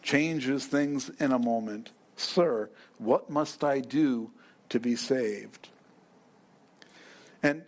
[0.02, 4.32] changes things in a moment Sir, what must I do
[4.70, 5.68] to be saved?
[7.44, 7.64] And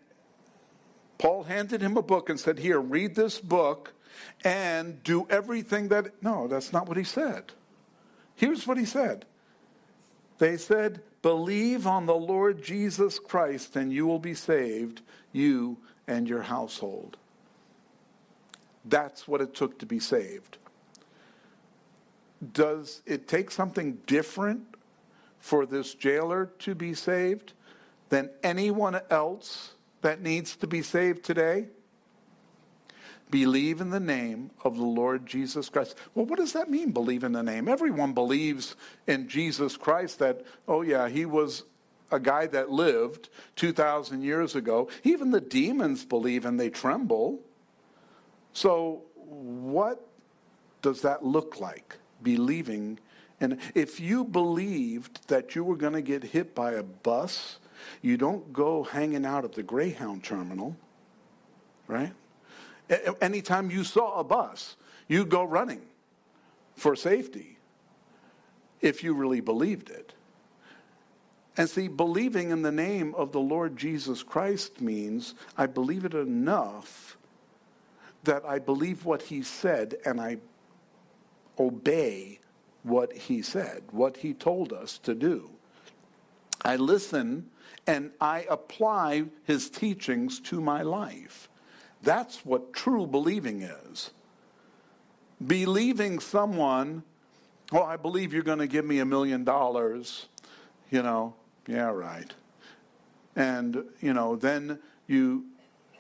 [1.18, 3.92] Paul handed him a book and said, Here, read this book
[4.46, 6.24] and do everything that.
[6.24, 7.52] No, that's not what he said.
[8.36, 9.26] Here's what he said
[10.38, 15.02] They said, Believe on the Lord Jesus Christ and you will be saved,
[15.34, 17.18] you and your household.
[18.86, 20.58] That's what it took to be saved
[22.54, 24.64] does it take something different
[25.40, 27.54] for this jailer to be saved
[28.10, 31.68] than anyone else that needs to be saved today?
[33.30, 35.98] Believe in the name of the Lord Jesus Christ.
[36.14, 37.70] Well, what does that mean, believe in the name?
[37.70, 38.76] Everyone believes
[39.08, 41.64] in Jesus Christ that, oh, yeah, he was
[42.12, 44.90] a guy that lived 2,000 years ago.
[45.04, 47.40] Even the demons believe and they tremble.
[48.54, 50.08] So, what
[50.82, 51.98] does that look like?
[52.24, 53.00] believing.
[53.40, 57.58] And if you believed that you were going to get hit by a bus,
[58.02, 60.76] you don't go hanging out at the Greyhound terminal,
[61.88, 62.14] right?
[63.22, 64.76] Anytime you saw a bus,
[65.08, 65.82] you go running
[66.76, 67.58] for safety
[68.82, 70.14] if you really believed it.
[71.58, 76.14] And see, believing in the name of the Lord Jesus Christ means I believe it
[76.14, 77.18] enough
[78.24, 80.38] that I believe what he said and I
[81.60, 82.40] obey
[82.84, 85.50] what he said, what he told us to do.
[86.64, 87.50] I listen
[87.88, 91.50] and I apply his teachings to my life.
[92.04, 94.12] That's what true believing is.
[95.46, 97.04] Believing someone,
[97.72, 100.28] oh, I believe you're going to give me a million dollars,
[100.90, 101.36] you know,
[101.68, 102.32] yeah, right.
[103.36, 105.46] And, you know, then you,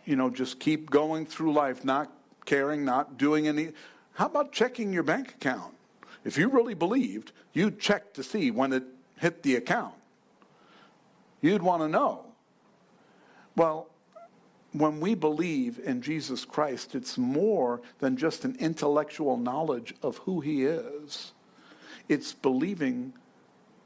[0.05, 2.11] you know, just keep going through life, not
[2.45, 3.71] caring, not doing any.
[4.13, 5.75] How about checking your bank account?
[6.23, 8.83] If you really believed, you'd check to see when it
[9.17, 9.95] hit the account.
[11.41, 12.25] You'd want to know.
[13.55, 13.87] Well,
[14.73, 20.39] when we believe in Jesus Christ, it's more than just an intellectual knowledge of who
[20.39, 21.33] he is.
[22.07, 23.13] It's believing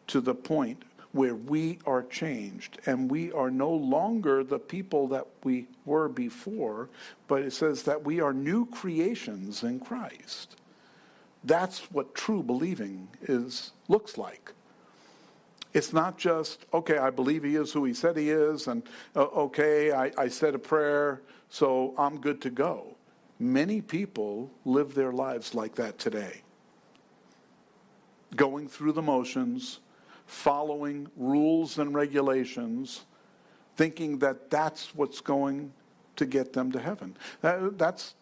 [0.08, 0.84] to the point
[1.16, 6.90] where we are changed and we are no longer the people that we were before,
[7.30, 10.58] but it says that we are new creations in Christ.
[11.46, 14.52] That's what true believing is looks like.
[15.74, 18.84] It's not just, okay, I believe he is who he said he is, and
[19.16, 22.94] uh, okay, I, I said a prayer, so I'm good to go.
[23.40, 26.42] Many people live their lives like that today.
[28.36, 29.80] Going through the motions,
[30.26, 33.06] following rules and regulations,
[33.76, 35.72] thinking that that's what's going
[36.16, 37.16] to get them to heaven.
[37.42, 38.16] That, that's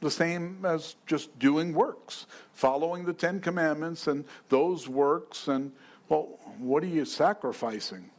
[0.00, 5.48] the same as just doing works, following the Ten Commandments and those works.
[5.48, 5.72] And,
[6.08, 8.10] well, what are you sacrificing?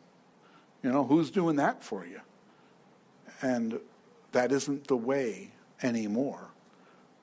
[0.84, 2.22] You know, who's doing that for you?
[3.42, 3.80] And
[4.32, 6.50] that isn't the way anymore.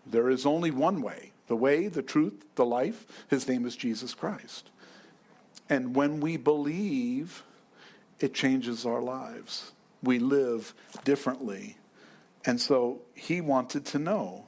[0.06, 3.06] There is only one way the way, the truth, the life.
[3.28, 4.70] His name is Jesus Christ.
[5.68, 7.42] And when we believe,
[8.20, 9.72] it changes our lives.
[10.02, 11.76] We live differently.
[12.44, 14.44] And so he wanted to know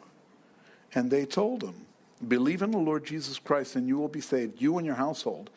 [0.94, 1.86] and they told him,
[2.26, 5.50] Believe in the Lord Jesus Christ and you will be saved, you and your household.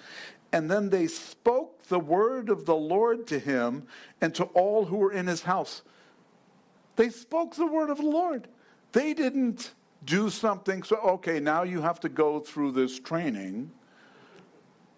[0.53, 3.87] And then they spoke the word of the Lord to him
[4.21, 5.81] and to all who were in his house.
[6.95, 8.47] They spoke the word of the Lord.
[8.91, 9.73] They didn't
[10.05, 13.71] do something, so, okay, now you have to go through this training.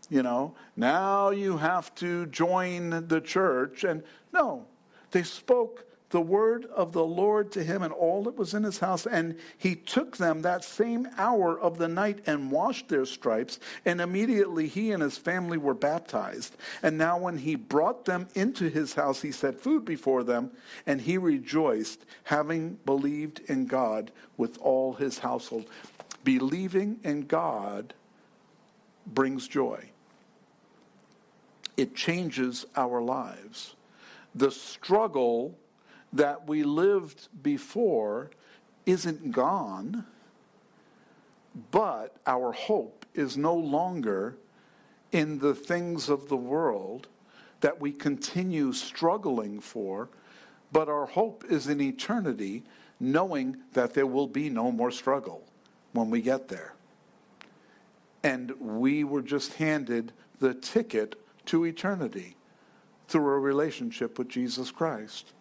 [0.10, 3.84] You know, now you have to join the church.
[3.84, 4.66] And no,
[5.12, 8.80] they spoke the word of the Lord to him and all that was in his
[8.80, 9.06] house.
[9.08, 13.60] And he took them that same hour of the night and washed their stripes.
[13.84, 16.56] And immediately he and his family were baptized.
[16.84, 20.52] And now, when he brought them into his house, he set food before them.
[20.86, 25.66] And he rejoiced, having believed in God with all his household.
[26.24, 27.94] Believing in God
[29.06, 29.90] brings joy,
[31.78, 33.76] it changes our lives.
[34.34, 35.58] The struggle
[36.14, 38.32] that we lived before
[38.86, 40.06] isn't gone,
[41.72, 44.38] but our hope is no longer
[45.12, 47.08] in the things of the world
[47.62, 50.10] that we continue struggling for,
[50.72, 52.64] but our hope is in eternity,
[53.00, 55.44] knowing that there will be no more struggle
[55.94, 56.74] when we get there.
[58.24, 61.16] And we were just handed the ticket
[61.48, 62.36] to eternity
[63.08, 65.34] through a relationship with Jesus Christ.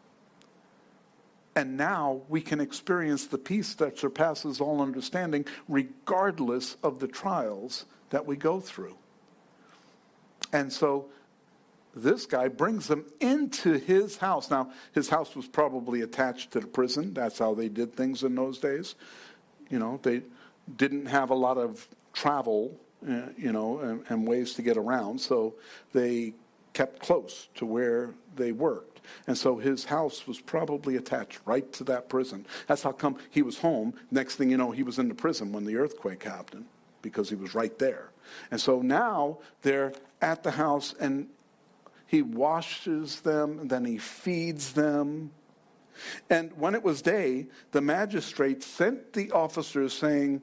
[1.56, 7.86] And now we can experience the peace that surpasses all understanding, regardless of the trials
[8.10, 8.96] that we go through.
[10.52, 11.06] And so
[11.94, 14.50] this guy brings them into his house.
[14.50, 17.14] Now, his house was probably attached to the prison.
[17.14, 18.96] That's how they did things in those days.
[19.70, 20.22] You know, they
[20.76, 22.78] didn't have a lot of travel,
[23.08, 25.20] uh, you know, and, and ways to get around.
[25.20, 25.54] So
[25.92, 26.34] they
[26.72, 29.00] kept close to where they worked.
[29.26, 32.46] And so his house was probably attached right to that prison.
[32.66, 33.94] That's how come he was home.
[34.10, 36.66] Next thing you know, he was in the prison when the earthquake happened
[37.02, 38.10] because he was right there.
[38.50, 41.28] And so now they're at the house and
[42.06, 45.30] he washes them and then he feeds them.
[46.28, 50.42] And when it was day, the magistrate sent the officers saying,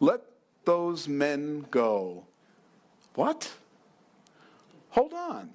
[0.00, 0.22] Let
[0.64, 2.24] those men go.
[3.14, 3.52] What?
[4.90, 5.50] Hold on.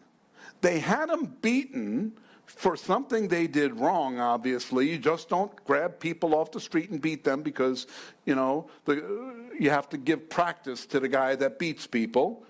[0.62, 2.14] They had them beaten
[2.45, 4.89] for something they did wrong, obviously.
[4.89, 7.88] You just don't grab people off the street and beat them because,
[8.26, 12.43] you know, the, you have to give practice to the guy that beats people.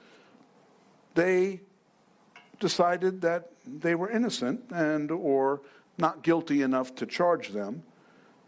[1.16, 1.62] They
[2.60, 5.62] decided that they were innocent and or
[5.98, 7.84] not guilty enough to charge them.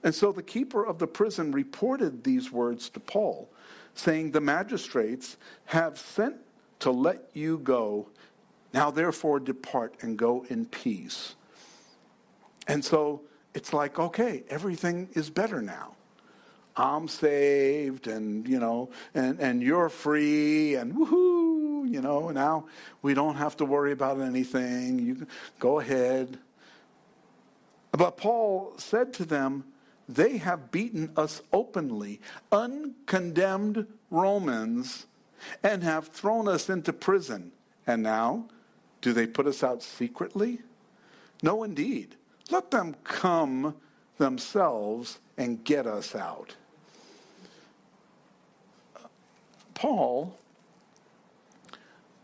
[0.04, 3.50] And so the keeper of the prison reported these words to Paul,
[3.96, 6.36] saying, The magistrates have sent
[6.80, 8.08] to let you go
[8.74, 11.36] Now, therefore, depart and go in peace.
[12.68, 13.22] And so
[13.54, 15.96] it's like, okay, everything is better now.
[16.76, 22.66] I'm saved and, you know, and, and you're free and woohoo, you know, now
[23.02, 25.00] we don't have to worry about anything.
[25.00, 25.28] You
[25.58, 26.38] go ahead.
[27.94, 29.64] But Paul said to them,
[30.08, 35.06] they have beaten us openly, uncondemned Romans,
[35.64, 37.52] and have thrown us into prison.
[37.88, 38.46] And now,
[39.02, 40.60] do they put us out secretly?
[41.42, 42.16] No, indeed.
[42.50, 43.76] Let them come
[44.18, 46.56] themselves and get us out.
[49.74, 50.38] Paul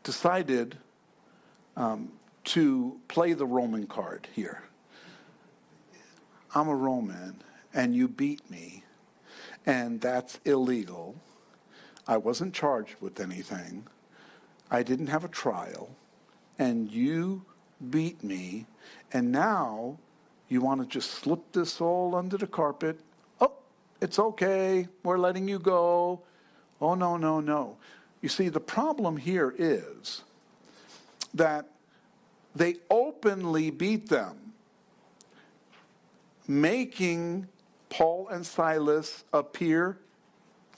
[0.04, 0.78] decided
[1.76, 2.12] um,
[2.46, 4.64] to play the Roman card here.
[6.56, 7.42] I'm a Roman,
[7.74, 8.84] and you beat me,
[9.66, 11.16] and that's illegal.
[12.08, 13.88] I wasn't charged with anything.
[14.70, 15.96] I didn't have a trial,
[16.58, 17.46] and you
[17.90, 18.66] beat me,
[19.14, 19.98] and now
[20.50, 23.00] you want to just slip this all under the carpet.
[23.40, 23.54] Oh,
[24.02, 24.88] it's okay.
[25.04, 26.22] We're letting you go.
[26.82, 27.78] Oh, no, no, no.
[28.22, 30.24] You see, the problem here is
[31.34, 31.68] that
[32.54, 34.54] they openly beat them,
[36.48, 37.48] making
[37.92, 40.00] Paul and Silas appear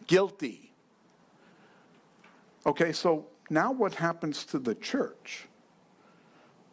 [0.08, 0.74] guilty.
[2.66, 5.46] Okay, so now what happens to the church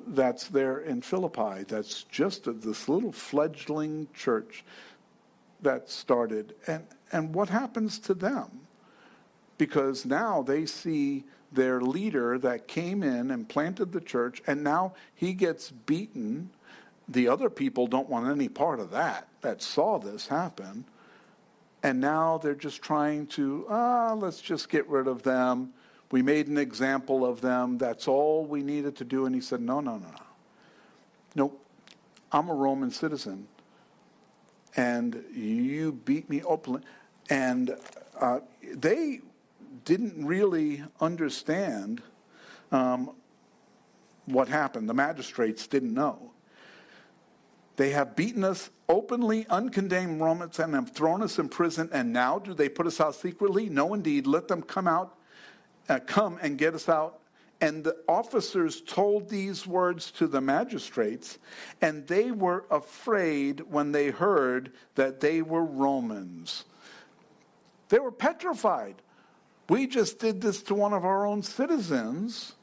[0.06, 1.64] that's there in Philippi?
[1.68, 4.64] That's just a, this little fledgling church
[5.60, 6.54] that started.
[6.66, 8.62] And, and what happens to them?
[9.58, 14.94] Because now they see their leader that came in and planted the church, and now
[15.14, 16.48] he gets beaten
[17.10, 20.84] the other people don't want any part of that, that saw this happen.
[21.82, 25.72] And now they're just trying to, ah, let's just get rid of them.
[26.12, 27.78] We made an example of them.
[27.78, 29.26] That's all we needed to do.
[29.26, 30.22] And he said, no, no, no, no.
[31.34, 31.66] Nope.
[32.30, 33.48] I'm a Roman citizen.
[34.76, 36.82] And you beat me openly.
[37.28, 37.76] And
[38.20, 38.40] uh,
[38.74, 39.20] they
[39.84, 42.02] didn't really understand
[42.70, 43.12] um,
[44.26, 44.88] what happened.
[44.88, 46.29] The magistrates didn't know.
[47.80, 51.88] They have beaten us openly, uncondemned Romans, and have thrown us in prison.
[51.94, 53.70] And now do they put us out secretly?
[53.70, 54.26] No, indeed.
[54.26, 55.16] Let them come out,
[55.88, 57.20] uh, come and get us out.
[57.58, 61.38] And the officers told these words to the magistrates,
[61.80, 66.66] and they were afraid when they heard that they were Romans.
[67.88, 68.96] They were petrified.
[69.70, 72.56] We just did this to one of our own citizens,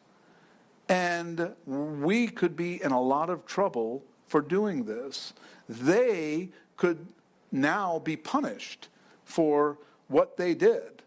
[0.87, 5.33] and we could be in a lot of trouble for doing this,
[5.67, 7.07] they could
[7.51, 8.89] now be punished
[9.25, 11.01] for what they did.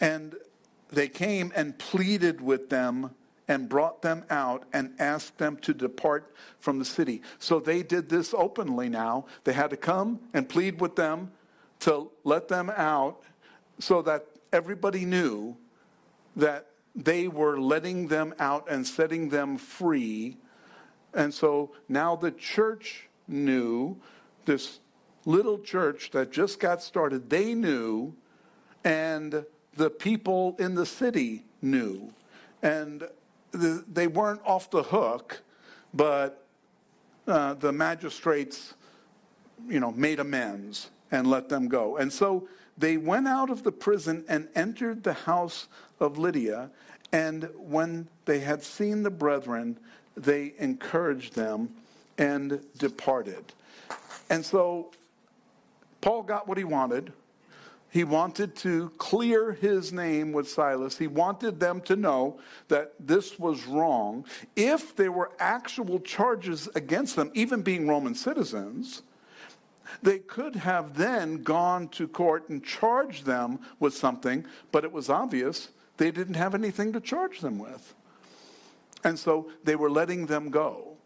[0.00, 0.34] And
[0.90, 3.10] they came and pleaded with them
[3.46, 7.20] and brought them out and asked them to depart from the city.
[7.38, 9.26] So they did this openly now.
[9.44, 11.32] They had to come and plead with them
[11.80, 13.22] to let them out
[13.78, 15.56] so that everybody knew
[16.36, 20.38] that they were letting them out and setting them free
[21.14, 23.96] and so now the church knew,
[24.44, 24.80] this
[25.24, 28.14] little church that just got started, they knew,
[28.84, 29.44] and
[29.76, 32.12] the people in the city knew.
[32.62, 33.08] And
[33.52, 35.42] the, they weren't off the hook,
[35.92, 36.46] but
[37.26, 38.74] uh, the magistrates,
[39.68, 41.96] you know, made amends and let them go.
[41.96, 45.68] And so they went out of the prison and entered the house
[46.00, 46.70] of Lydia.
[47.12, 49.78] And when they had seen the brethren,
[50.16, 51.70] they encouraged them
[52.18, 53.44] and departed.
[54.30, 54.92] And so
[56.00, 57.12] Paul got what he wanted.
[57.90, 60.98] He wanted to clear his name with Silas.
[60.98, 64.24] He wanted them to know that this was wrong.
[64.56, 69.02] If there were actual charges against them, even being Roman citizens,
[70.02, 75.08] they could have then gone to court and charged them with something, but it was
[75.08, 77.94] obvious they didn't have anything to charge them with.
[79.04, 80.96] And so they were letting them go.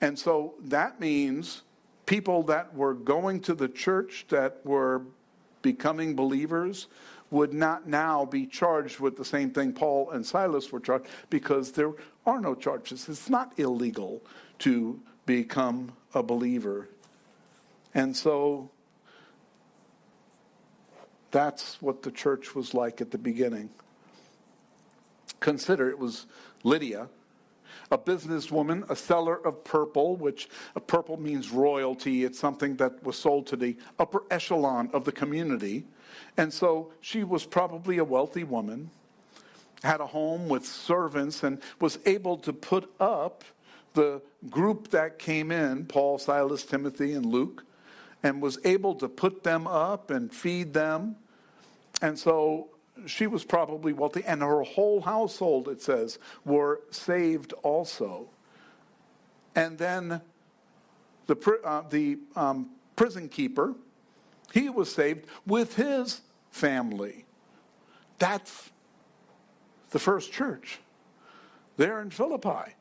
[0.00, 1.62] And so that means
[2.06, 5.02] people that were going to the church that were
[5.62, 6.86] becoming believers
[7.30, 11.72] would not now be charged with the same thing Paul and Silas were charged because
[11.72, 11.92] there
[12.26, 13.08] are no charges.
[13.08, 14.22] It's not illegal
[14.60, 16.88] to become a believer.
[17.94, 18.70] And so
[21.30, 23.70] that's what the church was like at the beginning.
[25.40, 26.26] Consider it was
[26.62, 27.08] Lydia,
[27.90, 32.24] a businesswoman, a seller of purple, which uh, purple means royalty.
[32.24, 35.84] It's something that was sold to the upper echelon of the community.
[36.36, 38.90] And so she was probably a wealthy woman.
[39.82, 43.44] had a home with servants and was able to put up
[43.94, 47.64] the group that came in Paul, Silas, Timothy, and Luke
[48.22, 51.16] and was able to put them up and feed them.
[52.00, 52.68] And so
[53.06, 58.28] she was probably wealthy, and her whole household, it says, were saved also.
[59.54, 60.20] And then
[61.26, 63.74] the, uh, the um, prison keeper,
[64.52, 66.20] he was saved with his
[66.50, 67.24] family.
[68.18, 68.70] That's
[69.90, 70.78] the first church
[71.76, 72.74] there in Philippi.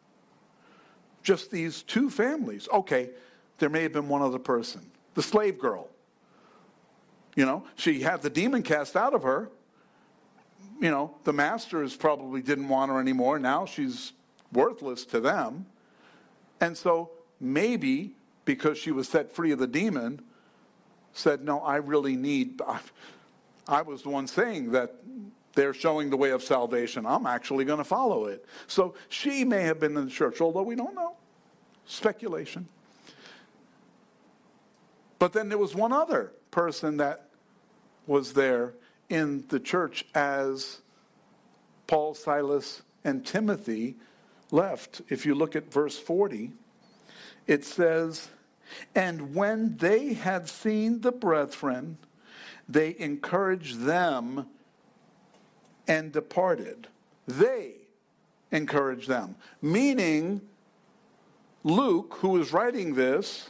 [1.24, 2.68] Just these two families.
[2.74, 3.12] Okay,
[3.60, 4.82] there may have been one other person.
[5.14, 5.90] The slave girl.
[7.36, 9.50] You know, she had the demon cast out of her.
[10.82, 13.38] You know, the masters probably didn't want her anymore.
[13.38, 14.14] Now she's
[14.52, 15.68] worthless to them.
[16.60, 18.16] And so maybe
[18.46, 20.22] because she was set free of the demon,
[21.14, 22.62] said, No, I really need.
[23.68, 24.96] I was the one saying that
[25.54, 27.06] they're showing the way of salvation.
[27.06, 28.44] I'm actually going to follow it.
[28.66, 31.16] So she may have been in the church, although we don't know.
[31.86, 32.68] Speculation.
[35.20, 37.28] But then there was one other person that
[38.08, 38.74] was there
[39.12, 40.80] in the church as
[41.86, 43.98] Paul, Silas, and Timothy
[44.52, 45.02] left.
[45.10, 46.52] If you look at verse 40,
[47.46, 48.30] it says,
[48.96, 51.98] And when they had seen the brethren,
[52.70, 54.46] they encouraged them
[55.88, 56.88] and departed.
[57.28, 57.74] They
[58.50, 59.36] encouraged them.
[59.62, 60.40] Meaning,
[61.66, 63.50] Luke, who was writing this,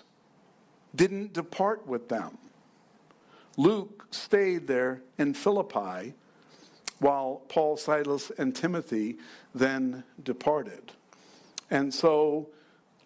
[0.95, 2.39] didn't depart with them.
[3.61, 6.15] Luke stayed there in Philippi
[6.97, 9.19] while Paul, Silas, and Timothy
[9.53, 10.91] then departed.
[11.69, 12.49] And so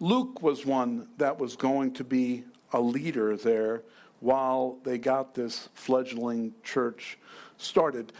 [0.00, 3.82] Luke was one that was going to be a leader there
[4.20, 7.18] while they got this fledgling church
[7.58, 8.14] started.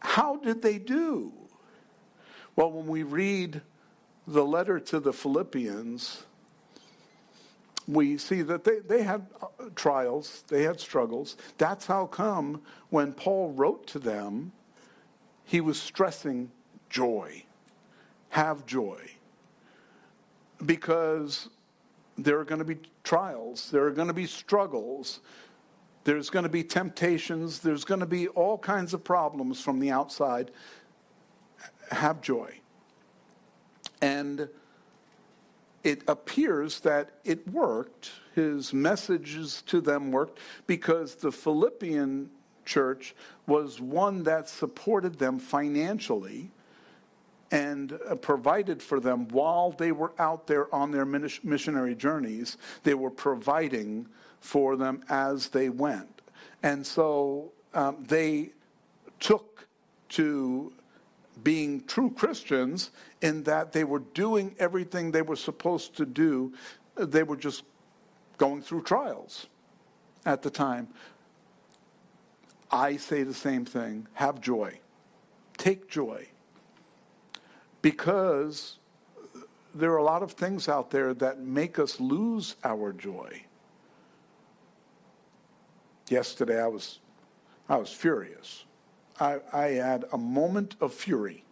[0.00, 1.32] How did they do?
[2.56, 3.62] Well, when we read
[4.26, 6.24] the letter to the Philippians,
[7.86, 11.36] we see that they, they had uh, trials, they had struggles.
[11.58, 14.52] That's how come when Paul wrote to them,
[15.44, 16.50] he was stressing
[16.88, 17.44] joy.
[18.30, 19.00] Have joy.
[20.64, 21.48] Because
[22.16, 25.20] there are going to be trials, there are going to be struggles,
[26.04, 29.90] there's going to be temptations, there's going to be all kinds of problems from the
[29.90, 30.50] outside.
[31.90, 32.58] Have joy.
[34.00, 34.48] And
[35.84, 38.12] it appears that it worked.
[38.34, 42.30] His messages to them worked because the Philippian
[42.64, 43.14] church
[43.46, 46.50] was one that supported them financially
[47.50, 52.56] and uh, provided for them while they were out there on their missionary journeys.
[52.82, 54.06] They were providing
[54.40, 56.22] for them as they went.
[56.62, 58.52] And so um, they
[59.20, 59.66] took
[60.10, 60.72] to
[61.42, 66.52] being true Christians in that they were doing everything they were supposed to do.
[66.96, 67.64] They were just
[68.38, 69.46] going through trials
[70.26, 70.88] at the time.
[72.70, 74.80] I say the same thing have joy,
[75.58, 76.28] take joy.
[77.82, 78.78] Because
[79.74, 83.44] there are a lot of things out there that make us lose our joy.
[86.08, 87.00] Yesterday I was
[87.68, 88.64] I was furious
[89.22, 91.44] I, I had a moment of fury.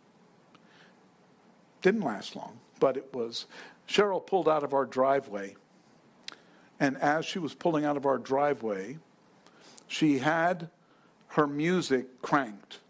[1.82, 3.46] Didn't last long, but it was.
[3.86, 5.54] Cheryl pulled out of our driveway,
[6.80, 8.98] and as she was pulling out of our driveway,
[9.86, 10.68] she had
[11.28, 12.80] her music cranked.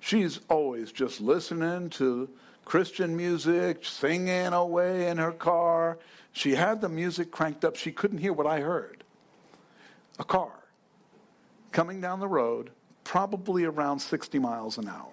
[0.00, 2.28] She's always just listening to
[2.64, 5.98] Christian music, singing away in her car.
[6.32, 7.76] She had the music cranked up.
[7.76, 9.04] She couldn't hear what I heard.
[10.18, 10.64] A car
[11.70, 12.70] coming down the road
[13.04, 15.08] probably around 60 miles an hour.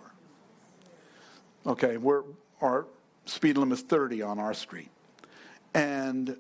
[1.66, 2.24] Okay, we're,
[2.62, 2.86] our
[3.26, 4.90] speed limit is 30 on our street.
[5.74, 6.38] And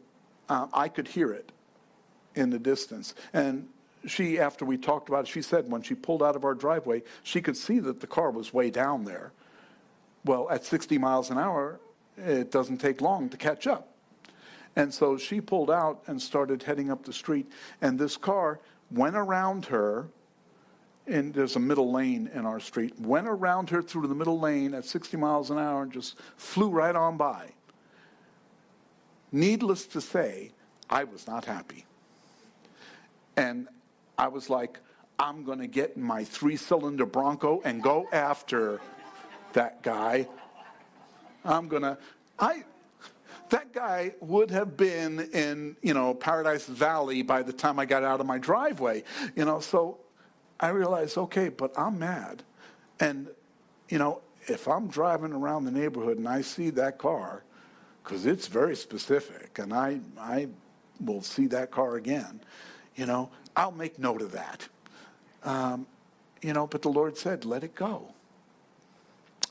[0.48, 1.52] uh, I could hear it
[2.36, 3.14] in the distance.
[3.34, 3.68] And
[4.06, 7.04] she, after we talked about it, she said when she pulled out of our driveway,
[7.24, 9.32] she could see that the car was way down there.
[10.26, 11.80] Well, at 60 miles an hour,
[12.18, 13.90] it doesn't take long to catch up.
[14.76, 18.60] And so she pulled out and started heading up the street, and this car
[18.92, 20.08] went around her
[21.10, 24.74] and there's a middle lane in our street, went around her through the middle lane
[24.74, 27.50] at 60 miles an hour and just flew right on by.
[29.32, 30.52] Needless to say,
[30.90, 31.86] I was not happy.
[33.36, 33.68] And
[34.18, 34.80] I was like,
[35.18, 38.80] I'm going to get in my three cylinder Bronco and go after
[39.54, 40.28] that guy.
[41.44, 41.98] I'm going to,
[42.38, 42.64] I,
[43.50, 48.04] that guy would have been in, you know, Paradise Valley by the time I got
[48.04, 49.04] out of my driveway.
[49.36, 50.00] You know, so
[50.60, 52.44] I realized, okay, but I'm mad.
[53.00, 53.30] And
[53.90, 57.44] you know, if I'm driving around the neighborhood and I see that car,
[58.04, 60.48] because it's very specific, and I, I
[61.00, 62.42] will see that car again,
[62.96, 64.68] you know, I'll make note of that.
[65.44, 65.88] Um,
[66.42, 68.14] you know, but the Lord said, let it go.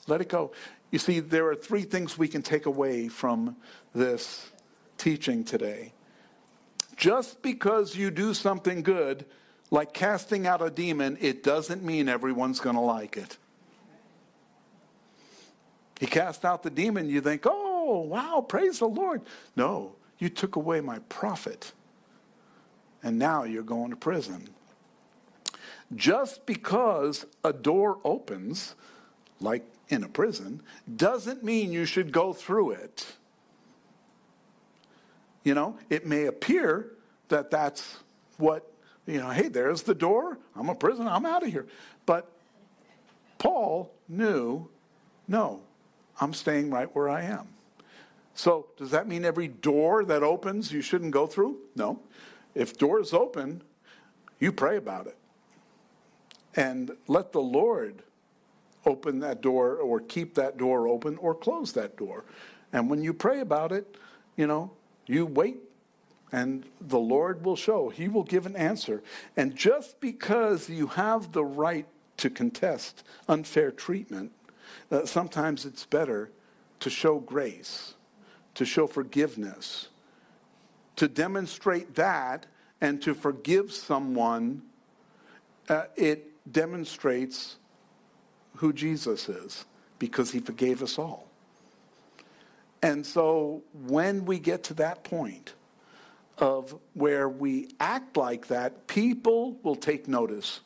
[0.06, 0.52] Let it go.
[0.90, 3.56] You see, there are three things we can take away from
[3.94, 4.50] this
[4.96, 5.92] teaching today.
[6.96, 9.24] Just because you do something good,
[9.70, 13.36] like casting out a demon, it doesn't mean everyone's going to like it.
[16.00, 19.22] He cast out the demon, you think, oh, wow, praise the Lord.
[19.56, 21.72] No, you took away my profit,
[23.02, 24.48] and now you're going to prison.
[25.94, 28.74] Just because a door opens,
[29.40, 30.62] like in a prison,
[30.96, 33.06] doesn't mean you should go through it.
[35.44, 36.92] You know, it may appear
[37.28, 37.96] that that's
[38.36, 38.70] what,
[39.08, 40.38] you know, hey, there's the door.
[40.54, 41.08] I'm a prisoner.
[41.08, 41.66] I'm out of here.
[42.04, 42.30] But
[43.38, 44.68] Paul knew,
[45.26, 45.60] no,
[46.20, 47.48] I'm staying right where I am.
[48.34, 51.56] So, does that mean every door that opens you shouldn't go through?
[51.74, 52.00] No.
[52.54, 53.62] If doors open,
[54.38, 55.16] you pray about it.
[56.54, 58.02] And let the Lord
[58.84, 62.24] open that door or keep that door open or close that door.
[62.74, 63.96] And when you pray about it,
[64.36, 64.70] you know,
[65.06, 65.58] you wait
[66.32, 67.88] and the Lord will show.
[67.88, 69.02] He will give an answer.
[69.36, 71.86] And just because you have the right
[72.18, 74.32] to contest unfair treatment,
[74.90, 76.30] uh, sometimes it's better
[76.80, 77.94] to show grace,
[78.54, 79.88] to show forgiveness,
[80.96, 82.46] to demonstrate that
[82.80, 84.62] and to forgive someone.
[85.68, 87.56] Uh, it demonstrates
[88.56, 89.64] who Jesus is
[89.98, 91.28] because he forgave us all.
[92.82, 95.54] And so when we get to that point
[96.38, 100.60] of where we act like that, people will take notice.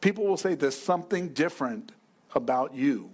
[0.00, 1.92] People will say there's something different
[2.34, 3.10] about you.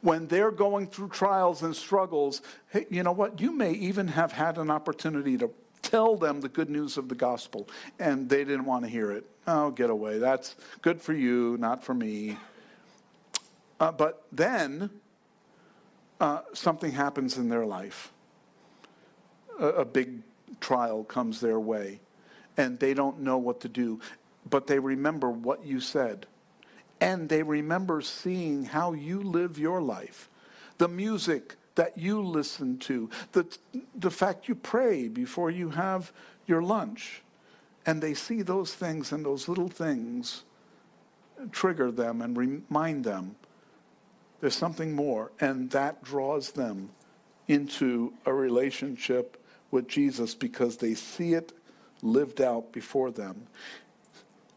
[0.00, 3.40] When they're going through trials and struggles, hey, you know what?
[3.40, 5.50] You may even have had an opportunity to
[5.82, 9.24] tell them the good news of the gospel, and they didn't want to hear it.
[9.46, 10.18] Oh, get away.
[10.18, 12.36] That's good for you, not for me.
[13.78, 14.90] Uh, but then
[16.20, 18.12] uh, something happens in their life.
[19.60, 20.22] A, a big
[20.60, 22.00] trial comes their way,
[22.56, 24.00] and they don't know what to do,
[24.48, 26.26] but they remember what you said.
[27.00, 30.30] And they remember seeing how you live your life,
[30.78, 33.46] the music that you listen to, the,
[33.94, 36.12] the fact you pray before you have
[36.46, 37.22] your lunch.
[37.84, 40.44] And they see those things and those little things
[41.52, 43.36] trigger them and remind them
[44.40, 46.90] there's something more, and that draws them
[47.48, 51.52] into a relationship with Jesus because they see it
[52.02, 53.46] lived out before them.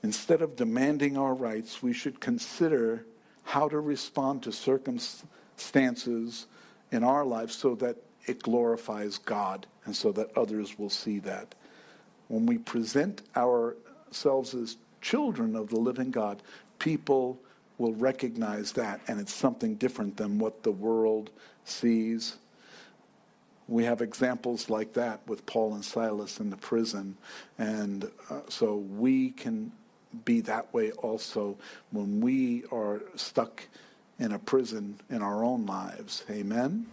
[0.04, 3.06] Instead of demanding our rights, we should consider
[3.44, 6.46] how to respond to circumstances
[6.92, 11.56] in our lives so that it glorifies God and so that others will see that.
[12.28, 16.42] When we present ourselves as children of the living God,
[16.78, 17.40] people
[17.78, 21.32] will recognize that, and it's something different than what the world
[21.64, 22.38] sees.
[23.70, 27.18] We have examples like that with Paul and Silas in the prison,
[27.58, 29.72] and uh, so we can
[30.26, 31.56] be that way also
[31.92, 33.64] when we are stuck
[34.18, 36.24] in a prison in our own lives.
[36.30, 36.88] Amen.